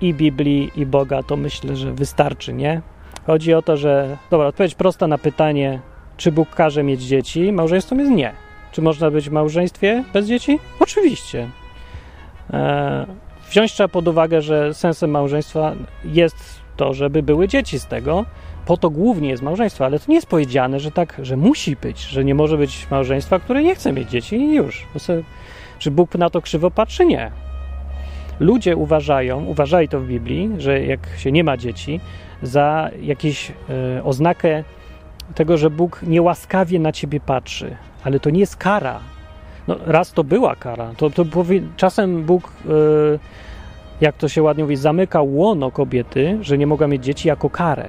i 0.00 0.14
Biblii 0.14 0.70
i 0.76 0.86
Boga 0.86 1.22
to 1.22 1.36
myślę, 1.36 1.76
że 1.76 1.92
wystarczy, 1.92 2.52
nie? 2.52 2.82
Chodzi 3.26 3.54
o 3.54 3.62
to, 3.62 3.76
że 3.76 4.16
dobra, 4.30 4.46
odpowiedź 4.46 4.74
prosta 4.74 5.06
na 5.06 5.18
pytanie, 5.18 5.80
czy 6.16 6.32
Bóg 6.32 6.50
każe 6.50 6.82
mieć 6.82 7.02
dzieci? 7.02 7.52
Małżeństwem 7.52 7.98
jest 7.98 8.10
nie. 8.10 8.32
Czy 8.72 8.82
można 8.82 9.10
być 9.10 9.28
w 9.28 9.32
małżeństwie 9.32 10.04
bez 10.12 10.26
dzieci? 10.26 10.58
Oczywiście. 10.80 11.48
E, 12.52 13.06
wziąć 13.54 13.72
trzeba 13.72 13.88
pod 13.88 14.08
uwagę, 14.08 14.42
że 14.42 14.74
sensem 14.74 15.10
małżeństwa 15.10 15.72
jest 16.04 16.36
to, 16.76 16.94
żeby 16.94 17.22
były 17.22 17.48
dzieci 17.48 17.78
z 17.78 17.86
tego. 17.86 18.24
Po 18.66 18.76
to 18.76 18.90
głównie 18.90 19.28
jest 19.28 19.42
małżeństwo, 19.42 19.84
ale 19.84 19.98
to 19.98 20.04
nie 20.08 20.14
jest 20.14 20.26
powiedziane, 20.26 20.80
że 20.80 20.90
tak, 20.90 21.20
że 21.22 21.36
musi 21.36 21.76
być, 21.76 22.00
że 22.00 22.24
nie 22.24 22.34
może 22.34 22.58
być 22.58 22.86
małżeństwa, 22.90 23.38
które 23.38 23.62
nie 23.62 23.74
chce 23.74 23.92
mieć 23.92 24.10
dzieci 24.10 24.36
i 24.36 24.54
już. 24.54 24.86
Czy 25.78 25.90
Bóg 25.90 26.14
na 26.14 26.30
to 26.30 26.40
krzywo 26.40 26.70
patrzy? 26.70 27.06
Nie. 27.06 27.30
Ludzie 28.40 28.76
uważają, 28.76 29.44
uważali 29.44 29.88
to 29.88 30.00
w 30.00 30.06
Biblii, 30.06 30.50
że 30.58 30.84
jak 30.84 31.00
się 31.16 31.32
nie 31.32 31.44
ma 31.44 31.56
dzieci, 31.56 32.00
za 32.42 32.90
jakąś 33.02 33.50
e, 33.50 34.04
oznakę 34.04 34.64
tego, 35.34 35.56
że 35.56 35.70
Bóg 35.70 36.00
niełaskawie 36.02 36.78
na 36.78 36.92
ciebie 36.92 37.20
patrzy. 37.20 37.76
Ale 38.04 38.20
to 38.20 38.30
nie 38.30 38.40
jest 38.40 38.56
kara, 38.56 39.00
no, 39.68 39.76
raz 39.86 40.12
to 40.12 40.24
była 40.24 40.56
kara. 40.56 40.90
To, 40.96 41.10
to 41.10 41.24
powie, 41.24 41.62
czasem 41.76 42.22
Bóg, 42.22 42.52
yy, 42.64 43.18
jak 44.00 44.16
to 44.16 44.28
się 44.28 44.42
ładnie 44.42 44.64
mówi, 44.64 44.76
zamykał 44.76 45.36
łono 45.36 45.70
kobiety, 45.70 46.38
że 46.40 46.58
nie 46.58 46.66
mogła 46.66 46.86
mieć 46.86 47.04
dzieci 47.04 47.28
jako 47.28 47.50
karę. 47.50 47.88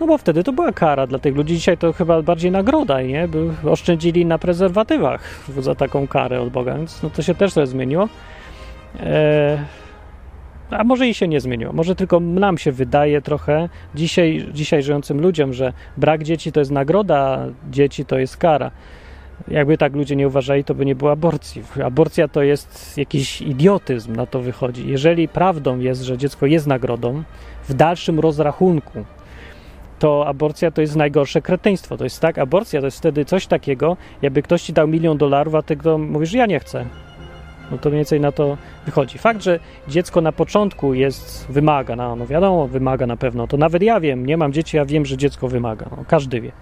No 0.00 0.06
bo 0.06 0.18
wtedy 0.18 0.44
to 0.44 0.52
była 0.52 0.72
kara 0.72 1.06
dla 1.06 1.18
tych 1.18 1.36
ludzi. 1.36 1.54
Dzisiaj 1.54 1.78
to 1.78 1.92
chyba 1.92 2.22
bardziej 2.22 2.50
nagroda, 2.50 3.02
nie? 3.02 3.28
By 3.28 3.70
oszczędzili 3.70 4.26
na 4.26 4.38
prezerwatywach 4.38 5.44
za 5.58 5.74
taką 5.74 6.08
karę 6.08 6.40
od 6.40 6.48
Boga, 6.48 6.74
więc 6.74 7.02
no 7.02 7.10
to 7.10 7.22
się 7.22 7.34
też 7.34 7.52
trochę 7.52 7.66
zmieniło. 7.66 8.08
E, 9.00 9.64
a 10.70 10.84
może 10.84 11.08
i 11.08 11.14
się 11.14 11.28
nie 11.28 11.40
zmieniło. 11.40 11.72
Może 11.72 11.94
tylko 11.94 12.20
nam 12.20 12.58
się 12.58 12.72
wydaje 12.72 13.22
trochę, 13.22 13.68
dzisiaj, 13.94 14.46
dzisiaj 14.52 14.82
żyjącym 14.82 15.20
ludziom, 15.20 15.52
że 15.52 15.72
brak 15.96 16.22
dzieci 16.22 16.52
to 16.52 16.60
jest 16.60 16.70
nagroda, 16.70 17.46
dzieci 17.70 18.04
to 18.04 18.18
jest 18.18 18.36
kara. 18.36 18.70
Jakby 19.48 19.78
tak 19.78 19.96
ludzie 19.96 20.16
nie 20.16 20.28
uważali, 20.28 20.64
to 20.64 20.74
by 20.74 20.86
nie 20.86 20.94
było 20.94 21.10
aborcji. 21.10 21.62
Aborcja 21.84 22.28
to 22.28 22.42
jest 22.42 22.98
jakiś 22.98 23.42
idiotyzm, 23.42 24.16
na 24.16 24.26
to 24.26 24.40
wychodzi. 24.40 24.88
Jeżeli 24.88 25.28
prawdą 25.28 25.78
jest, 25.78 26.02
że 26.02 26.18
dziecko 26.18 26.46
jest 26.46 26.66
nagrodą, 26.66 27.22
w 27.68 27.74
dalszym 27.74 28.20
rozrachunku, 28.20 29.04
to 29.98 30.26
aborcja 30.26 30.70
to 30.70 30.80
jest 30.80 30.96
najgorsze 30.96 31.42
kretyństwo. 31.42 31.96
To 31.96 32.04
jest 32.04 32.20
tak, 32.20 32.38
aborcja 32.38 32.80
to 32.80 32.86
jest 32.86 32.98
wtedy 32.98 33.24
coś 33.24 33.46
takiego, 33.46 33.96
jakby 34.22 34.42
ktoś 34.42 34.62
ci 34.62 34.72
dał 34.72 34.88
milion 34.88 35.18
dolarów, 35.18 35.54
a 35.54 35.62
ty 35.62 35.76
to 35.76 35.98
mówisz, 35.98 36.32
ja 36.32 36.46
nie 36.46 36.60
chcę. 36.60 36.84
No 37.70 37.78
to 37.78 37.88
mniej 37.88 37.98
więcej 37.98 38.20
na 38.20 38.32
to 38.32 38.56
wychodzi. 38.86 39.18
Fakt, 39.18 39.42
że 39.42 39.60
dziecko 39.88 40.20
na 40.20 40.32
początku 40.32 40.94
jest, 40.94 41.46
wymaga, 41.50 41.96
no, 41.96 42.16
no 42.16 42.26
wiadomo, 42.26 42.68
wymaga 42.68 43.06
na 43.06 43.16
pewno, 43.16 43.46
to 43.46 43.56
nawet 43.56 43.82
ja 43.82 44.00
wiem, 44.00 44.26
nie 44.26 44.36
mam 44.36 44.52
dzieci, 44.52 44.76
ja 44.76 44.84
wiem, 44.84 45.06
że 45.06 45.16
dziecko 45.16 45.48
wymaga, 45.48 45.86
no, 45.90 46.04
każdy 46.08 46.40
wie 46.40 46.52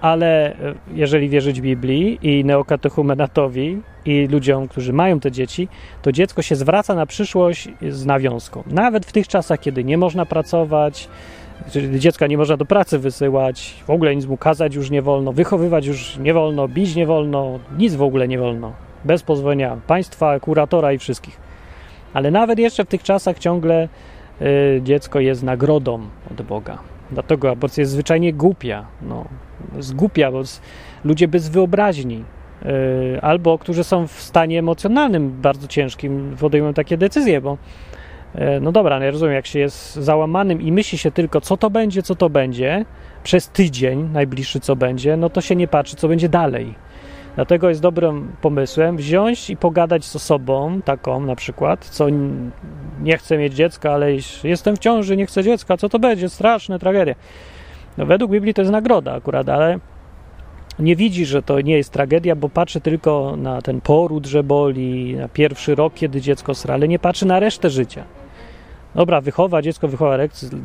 ale 0.00 0.52
e, 0.52 0.74
jeżeli 0.94 1.28
wierzyć 1.28 1.60
Biblii 1.60 2.18
i 2.22 2.44
neokatechumenotowi 2.44 3.80
i 4.04 4.26
ludziom, 4.26 4.68
którzy 4.68 4.92
mają 4.92 5.20
te 5.20 5.30
dzieci, 5.30 5.68
to 6.02 6.12
dziecko 6.12 6.42
się 6.42 6.56
zwraca 6.56 6.94
na 6.94 7.06
przyszłość 7.06 7.68
z 7.88 8.06
nawiązką. 8.06 8.62
Nawet 8.66 9.06
w 9.06 9.12
tych 9.12 9.28
czasach, 9.28 9.60
kiedy 9.60 9.84
nie 9.84 9.98
można 9.98 10.26
pracować, 10.26 11.08
czyli 11.70 12.00
dziecka 12.00 12.26
nie 12.26 12.38
można 12.38 12.56
do 12.56 12.64
pracy 12.64 12.98
wysyłać, 12.98 13.74
w 13.86 13.90
ogóle 13.90 14.16
nic 14.16 14.26
mu 14.26 14.36
kazać 14.36 14.74
już 14.74 14.90
nie 14.90 15.02
wolno, 15.02 15.32
wychowywać 15.32 15.86
już 15.86 16.16
nie 16.16 16.34
wolno, 16.34 16.68
bić 16.68 16.94
nie 16.94 17.06
wolno, 17.06 17.58
nic 17.78 17.94
w 17.94 18.02
ogóle 18.02 18.28
nie 18.28 18.38
wolno, 18.38 18.72
bez 19.04 19.22
pozwolenia 19.22 19.76
państwa, 19.86 20.40
kuratora 20.40 20.92
i 20.92 20.98
wszystkich. 20.98 21.40
Ale 22.14 22.30
nawet 22.30 22.58
jeszcze 22.58 22.84
w 22.84 22.88
tych 22.88 23.02
czasach 23.02 23.38
ciągle 23.38 23.88
y, 24.42 24.80
dziecko 24.82 25.20
jest 25.20 25.42
nagrodą 25.42 26.00
od 26.30 26.42
Boga. 26.42 26.78
Dlatego 27.10 27.50
aborcja 27.50 27.80
jest 27.80 27.92
zwyczajnie 27.92 28.32
głupia. 28.32 28.86
No, 29.02 29.24
zgłupia, 29.78 30.32
bo 30.32 30.42
ludzie 31.04 31.28
bez 31.28 31.48
wyobraźni 31.48 32.24
yy, 32.64 33.20
albo 33.22 33.58
którzy 33.58 33.84
są 33.84 34.06
w 34.06 34.12
stanie 34.12 34.58
emocjonalnym 34.58 35.30
bardzo 35.30 35.68
ciężkim 35.68 36.36
podejmują 36.40 36.74
takie 36.74 36.96
decyzje, 36.96 37.40
bo 37.40 37.58
yy, 38.34 38.60
no 38.60 38.72
dobra, 38.72 38.98
no 38.98 39.04
ja 39.04 39.10
rozumiem, 39.10 39.34
jak 39.34 39.46
się 39.46 39.58
jest 39.58 39.94
załamanym 39.94 40.62
i 40.62 40.72
myśli 40.72 40.98
się 40.98 41.10
tylko, 41.10 41.40
co 41.40 41.56
to 41.56 41.70
będzie, 41.70 42.02
co 42.02 42.14
to 42.14 42.30
będzie, 42.30 42.84
przez 43.22 43.48
tydzień 43.48 44.08
najbliższy 44.12 44.60
co 44.60 44.76
będzie, 44.76 45.16
no 45.16 45.30
to 45.30 45.40
się 45.40 45.56
nie 45.56 45.68
patrzy, 45.68 45.96
co 45.96 46.08
będzie 46.08 46.28
dalej. 46.28 46.74
Dlatego 47.38 47.68
jest 47.68 47.80
dobrym 47.80 48.32
pomysłem 48.40 48.96
wziąć 48.96 49.50
i 49.50 49.56
pogadać 49.56 50.04
z 50.04 50.16
osobą 50.16 50.80
taką 50.84 51.20
na 51.20 51.36
przykład, 51.36 51.84
co 51.84 52.06
nie 53.02 53.18
chce 53.18 53.38
mieć 53.38 53.54
dziecka, 53.54 53.92
ale 53.92 54.12
jestem 54.44 54.76
w 54.76 54.78
ciąży, 54.78 55.16
nie 55.16 55.26
chcę 55.26 55.44
dziecka, 55.44 55.76
co 55.76 55.88
to 55.88 55.98
będzie? 55.98 56.28
Straszne, 56.28 56.78
tragedia. 56.78 57.14
No 57.98 58.06
według 58.06 58.30
Biblii 58.30 58.54
to 58.54 58.62
jest 58.62 58.72
nagroda 58.72 59.14
akurat, 59.14 59.48
ale 59.48 59.78
nie 60.78 60.96
widzi, 60.96 61.26
że 61.26 61.42
to 61.42 61.60
nie 61.60 61.76
jest 61.76 61.92
tragedia, 61.92 62.36
bo 62.36 62.48
patrzy 62.48 62.80
tylko 62.80 63.34
na 63.36 63.62
ten 63.62 63.80
poród, 63.80 64.26
że 64.26 64.42
boli, 64.42 65.16
na 65.16 65.28
pierwszy 65.28 65.74
rok, 65.74 65.94
kiedy 65.94 66.20
dziecko 66.20 66.54
sra, 66.54 66.74
ale 66.74 66.88
nie 66.88 66.98
patrzy 66.98 67.26
na 67.26 67.40
resztę 67.40 67.70
życia. 67.70 68.04
Dobra, 68.94 69.20
wychowa 69.20 69.62
dziecko, 69.62 69.88
wychowa 69.88 70.16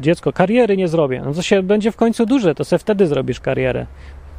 dziecko, 0.02 0.34
kariery 0.34 0.78
nie 0.78 0.88
zrobię. 0.88 1.22
No 1.26 1.34
to 1.34 1.42
się 1.42 1.64
będzie 1.64 1.92
w 1.92 1.96
końcu 1.96 2.26
duże, 2.26 2.56
to 2.56 2.66
se 2.66 2.78
wtedy 2.78 3.08
zrobisz 3.08 3.40
karierę. 3.40 3.86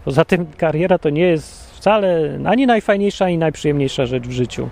Poza 0.05 0.25
tym 0.25 0.47
kariera 0.47 0.99
to 0.99 1.11
nie 1.11 1.23
jest 1.23 1.77
wcale 1.77 2.39
ani 2.45 2.67
najfajniejsza, 2.67 3.25
ani 3.25 3.39
najprzyjemniejsza 3.39 4.07
rzecz 4.07 4.25
w 4.25 4.33
życiu. 4.33 4.69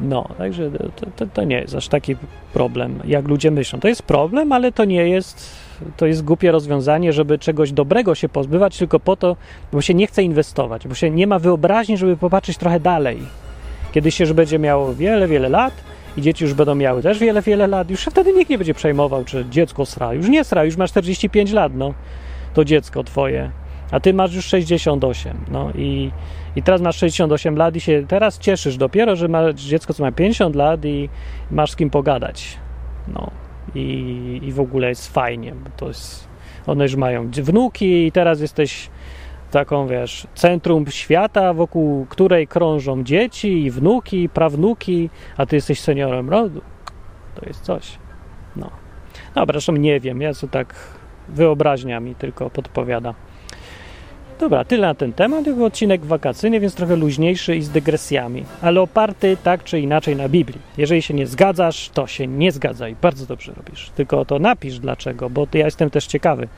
No, 0.00 0.28
także 0.38 0.70
to, 0.70 1.06
to, 1.16 1.26
to 1.26 1.44
nie 1.44 1.56
jest 1.56 1.74
aż 1.74 1.88
taki 1.88 2.16
problem, 2.52 3.00
jak 3.04 3.28
ludzie 3.28 3.50
myślą. 3.50 3.80
To 3.80 3.88
jest 3.88 4.02
problem, 4.02 4.52
ale 4.52 4.72
to 4.72 4.84
nie 4.84 5.08
jest 5.08 5.63
to 5.96 6.06
jest 6.06 6.24
głupie 6.24 6.52
rozwiązanie, 6.52 7.12
żeby 7.12 7.38
czegoś 7.38 7.72
dobrego 7.72 8.14
się 8.14 8.28
pozbywać 8.28 8.78
tylko 8.78 9.00
po 9.00 9.16
to, 9.16 9.36
bo 9.72 9.82
się 9.82 9.94
nie 9.94 10.06
chce 10.06 10.22
inwestować, 10.22 10.88
bo 10.88 10.94
się 10.94 11.10
nie 11.10 11.26
ma 11.26 11.38
wyobraźni, 11.38 11.96
żeby 11.96 12.16
popatrzeć 12.16 12.58
trochę 12.58 12.80
dalej. 12.80 13.18
Kiedy 13.92 14.10
się 14.10 14.24
już 14.24 14.32
będzie 14.32 14.58
miało 14.58 14.94
wiele, 14.94 15.28
wiele 15.28 15.48
lat 15.48 15.74
i 16.16 16.22
dzieci 16.22 16.44
już 16.44 16.54
będą 16.54 16.74
miały 16.74 17.02
też 17.02 17.18
wiele, 17.18 17.42
wiele 17.42 17.66
lat, 17.66 17.90
już 17.90 18.04
wtedy 18.04 18.32
nikt 18.32 18.50
nie 18.50 18.58
będzie 18.58 18.74
przejmował, 18.74 19.24
czy 19.24 19.44
dziecko 19.50 19.86
sra. 19.86 20.14
Już 20.14 20.28
nie 20.28 20.44
sra, 20.44 20.64
już 20.64 20.76
ma 20.76 20.86
45 20.86 21.52
lat, 21.52 21.72
no. 21.74 21.94
To 22.54 22.64
dziecko 22.64 23.04
twoje. 23.04 23.50
A 23.90 24.00
ty 24.00 24.14
masz 24.14 24.34
już 24.34 24.44
68, 24.44 25.36
no 25.50 25.70
i, 25.74 26.10
i 26.56 26.62
teraz 26.62 26.80
masz 26.80 26.96
68 26.96 27.56
lat 27.56 27.76
i 27.76 27.80
się 27.80 28.04
teraz 28.08 28.38
cieszysz 28.38 28.76
dopiero, 28.76 29.16
że 29.16 29.28
masz 29.28 29.54
dziecko, 29.54 29.94
co 29.94 30.02
ma 30.02 30.12
50 30.12 30.56
lat 30.56 30.84
i 30.84 31.08
masz 31.50 31.70
z 31.70 31.76
kim 31.76 31.90
pogadać. 31.90 32.58
No, 33.08 33.30
i, 33.74 34.40
i 34.42 34.52
w 34.52 34.60
ogóle 34.60 34.88
jest 34.88 35.12
fajnie, 35.12 35.54
bo 35.54 35.70
to 35.76 35.88
jest, 35.88 36.28
one 36.66 36.84
już 36.84 36.96
mają 36.96 37.30
wnuki 37.30 38.06
i 38.06 38.12
teraz 38.12 38.40
jesteś 38.40 38.90
taką, 39.50 39.86
wiesz, 39.86 40.26
centrum 40.34 40.86
świata, 40.86 41.52
wokół 41.52 42.06
której 42.06 42.48
krążą 42.48 43.04
dzieci 43.04 43.64
i 43.64 43.70
wnuki, 43.70 44.22
i 44.22 44.28
prawnuki, 44.28 45.10
a 45.36 45.46
ty 45.46 45.56
jesteś 45.56 45.80
seniorem 45.80 46.30
rodu. 46.30 46.60
To 47.34 47.46
jest 47.46 47.60
coś. 47.60 47.98
No. 48.56 48.70
Dobra, 49.34 49.52
zresztą 49.52 49.72
nie 49.72 50.00
wiem, 50.00 50.20
ja 50.20 50.34
co 50.34 50.48
tak 50.48 50.74
wyobraźnia 51.28 52.00
mi 52.00 52.14
tylko 52.14 52.50
podpowiada. 52.50 53.14
Dobra, 54.40 54.64
tyle 54.64 54.86
na 54.86 54.94
ten 54.94 55.12
temat. 55.12 55.44
To 55.44 55.64
odcinek 55.64 56.04
wakacyjny, 56.06 56.60
więc 56.60 56.74
trochę 56.74 56.96
luźniejszy 56.96 57.56
i 57.56 57.62
z 57.62 57.70
dygresjami, 57.70 58.44
ale 58.62 58.80
oparty 58.80 59.36
tak 59.42 59.64
czy 59.64 59.80
inaczej 59.80 60.16
na 60.16 60.28
Biblii. 60.28 60.60
Jeżeli 60.78 61.02
się 61.02 61.14
nie 61.14 61.26
zgadzasz, 61.26 61.90
to 61.94 62.06
się 62.06 62.26
nie 62.26 62.52
zgadzaj. 62.52 62.96
Bardzo 63.02 63.26
dobrze 63.26 63.52
robisz. 63.56 63.90
Tylko 63.96 64.24
to 64.24 64.38
napisz 64.38 64.78
dlaczego, 64.78 65.30
bo 65.30 65.46
ja 65.54 65.64
jestem 65.64 65.90
też 65.90 66.06
ciekawy. 66.06 66.48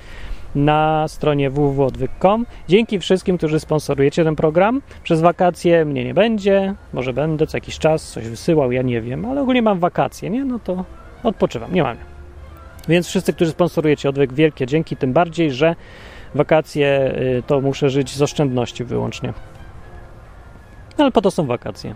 Na 0.54 1.04
stronie 1.08 1.50
www.odwyk.com. 1.50 2.46
Dzięki 2.68 2.98
wszystkim, 2.98 3.38
którzy 3.38 3.60
sponsorujecie 3.60 4.24
ten 4.24 4.36
program. 4.36 4.82
Przez 5.02 5.20
wakacje 5.20 5.84
mnie 5.84 6.04
nie 6.04 6.14
będzie, 6.14 6.74
może 6.92 7.12
będę 7.12 7.46
co 7.46 7.56
jakiś 7.56 7.78
czas 7.78 8.12
coś 8.12 8.28
wysyłał, 8.28 8.72
ja 8.72 8.82
nie 8.82 9.00
wiem, 9.00 9.24
ale 9.24 9.42
ogólnie 9.42 9.62
mam 9.62 9.78
wakacje, 9.78 10.30
nie? 10.30 10.44
No 10.44 10.58
to 10.58 10.84
odpoczywam, 11.22 11.74
nie 11.74 11.82
mam. 11.82 11.96
Więc 12.88 13.08
wszyscy, 13.08 13.32
którzy 13.32 13.50
sponsorujecie 13.50 14.08
Odwyk, 14.08 14.32
wielkie 14.32 14.66
dzięki, 14.66 14.96
tym 14.96 15.12
bardziej, 15.12 15.52
że 15.52 15.76
wakacje 16.36 17.14
y, 17.38 17.42
to 17.46 17.60
muszę 17.60 17.90
żyć 17.90 18.14
z 18.14 18.22
oszczędności 18.22 18.84
wyłącznie. 18.84 19.32
Ale 20.98 21.10
po 21.10 21.22
to 21.22 21.30
są 21.30 21.46
wakacje. 21.46 21.94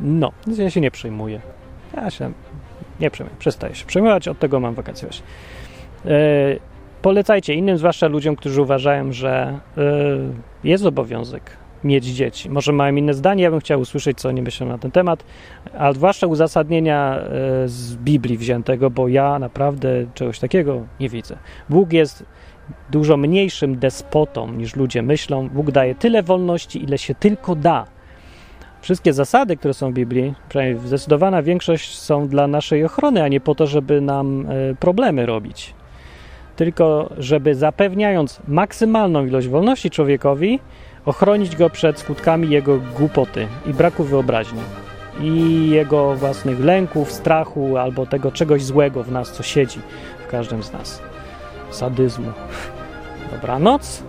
No, 0.00 0.32
ja 0.58 0.70
się 0.70 0.80
nie 0.80 0.90
przejmuję. 0.90 1.40
Ja 1.96 2.10
się 2.10 2.32
nie 3.00 3.10
przejmuję, 3.10 3.36
przestaję 3.38 3.74
się 3.74 3.86
przejmować, 3.86 4.28
od 4.28 4.38
tego 4.38 4.60
mam 4.60 4.74
wakacje 4.74 5.08
właśnie. 5.08 5.26
E, 6.06 6.10
polecajcie 7.02 7.54
innym, 7.54 7.78
zwłaszcza 7.78 8.06
ludziom, 8.06 8.36
którzy 8.36 8.62
uważają, 8.62 9.12
że 9.12 9.60
e, 9.78 9.82
jest 10.64 10.86
obowiązek 10.86 11.56
mieć 11.84 12.04
dzieci. 12.04 12.50
Może 12.50 12.72
mają 12.72 12.96
inne 12.96 13.14
zdanie, 13.14 13.42
ja 13.42 13.50
bym 13.50 13.60
chciał 13.60 13.80
usłyszeć, 13.80 14.20
co 14.20 14.28
oni 14.28 14.42
myślą 14.42 14.66
na 14.66 14.78
ten 14.78 14.90
temat, 14.90 15.24
a 15.78 15.92
zwłaszcza 15.92 16.26
uzasadnienia 16.26 17.18
z 17.66 17.96
Biblii 17.96 18.38
wziętego, 18.38 18.90
bo 18.90 19.08
ja 19.08 19.38
naprawdę 19.38 19.88
czegoś 20.14 20.38
takiego 20.38 20.86
nie 21.00 21.08
widzę. 21.08 21.36
Bóg 21.68 21.92
jest 21.92 22.24
dużo 22.90 23.16
mniejszym 23.16 23.78
despotą 23.78 24.52
niż 24.52 24.76
ludzie 24.76 25.02
myślą. 25.02 25.48
Bóg 25.48 25.70
daje 25.70 25.94
tyle 25.94 26.22
wolności, 26.22 26.82
ile 26.82 26.98
się 26.98 27.14
tylko 27.14 27.54
da. 27.54 27.86
Wszystkie 28.80 29.12
zasady, 29.12 29.56
które 29.56 29.74
są 29.74 29.90
w 29.90 29.94
Biblii, 29.94 30.34
przynajmniej 30.48 30.86
zdecydowana 30.86 31.42
większość, 31.42 31.98
są 31.98 32.28
dla 32.28 32.46
naszej 32.46 32.84
ochrony, 32.84 33.22
a 33.22 33.28
nie 33.28 33.40
po 33.40 33.54
to, 33.54 33.66
żeby 33.66 34.00
nam 34.00 34.46
e, 34.48 34.74
problemy 34.74 35.26
robić. 35.26 35.74
Tylko, 36.56 37.10
żeby 37.18 37.54
zapewniając 37.54 38.40
maksymalną 38.48 39.26
ilość 39.26 39.48
wolności 39.48 39.90
człowiekowi, 39.90 40.60
ochronić 41.04 41.56
go 41.56 41.70
przed 41.70 41.98
skutkami 41.98 42.50
jego 42.50 42.78
głupoty 42.98 43.46
i 43.66 43.74
braku 43.74 44.04
wyobraźni 44.04 44.60
i 45.20 45.70
jego 45.70 46.14
własnych 46.14 46.60
lęków, 46.60 47.12
strachu 47.12 47.76
albo 47.76 48.06
tego 48.06 48.32
czegoś 48.32 48.64
złego 48.64 49.02
w 49.02 49.12
nas, 49.12 49.32
co 49.32 49.42
siedzi 49.42 49.80
w 50.26 50.30
każdym 50.30 50.62
z 50.62 50.72
nas. 50.72 51.09
Sadyzmu. 51.70 52.32
Dobranoc. 53.30 54.02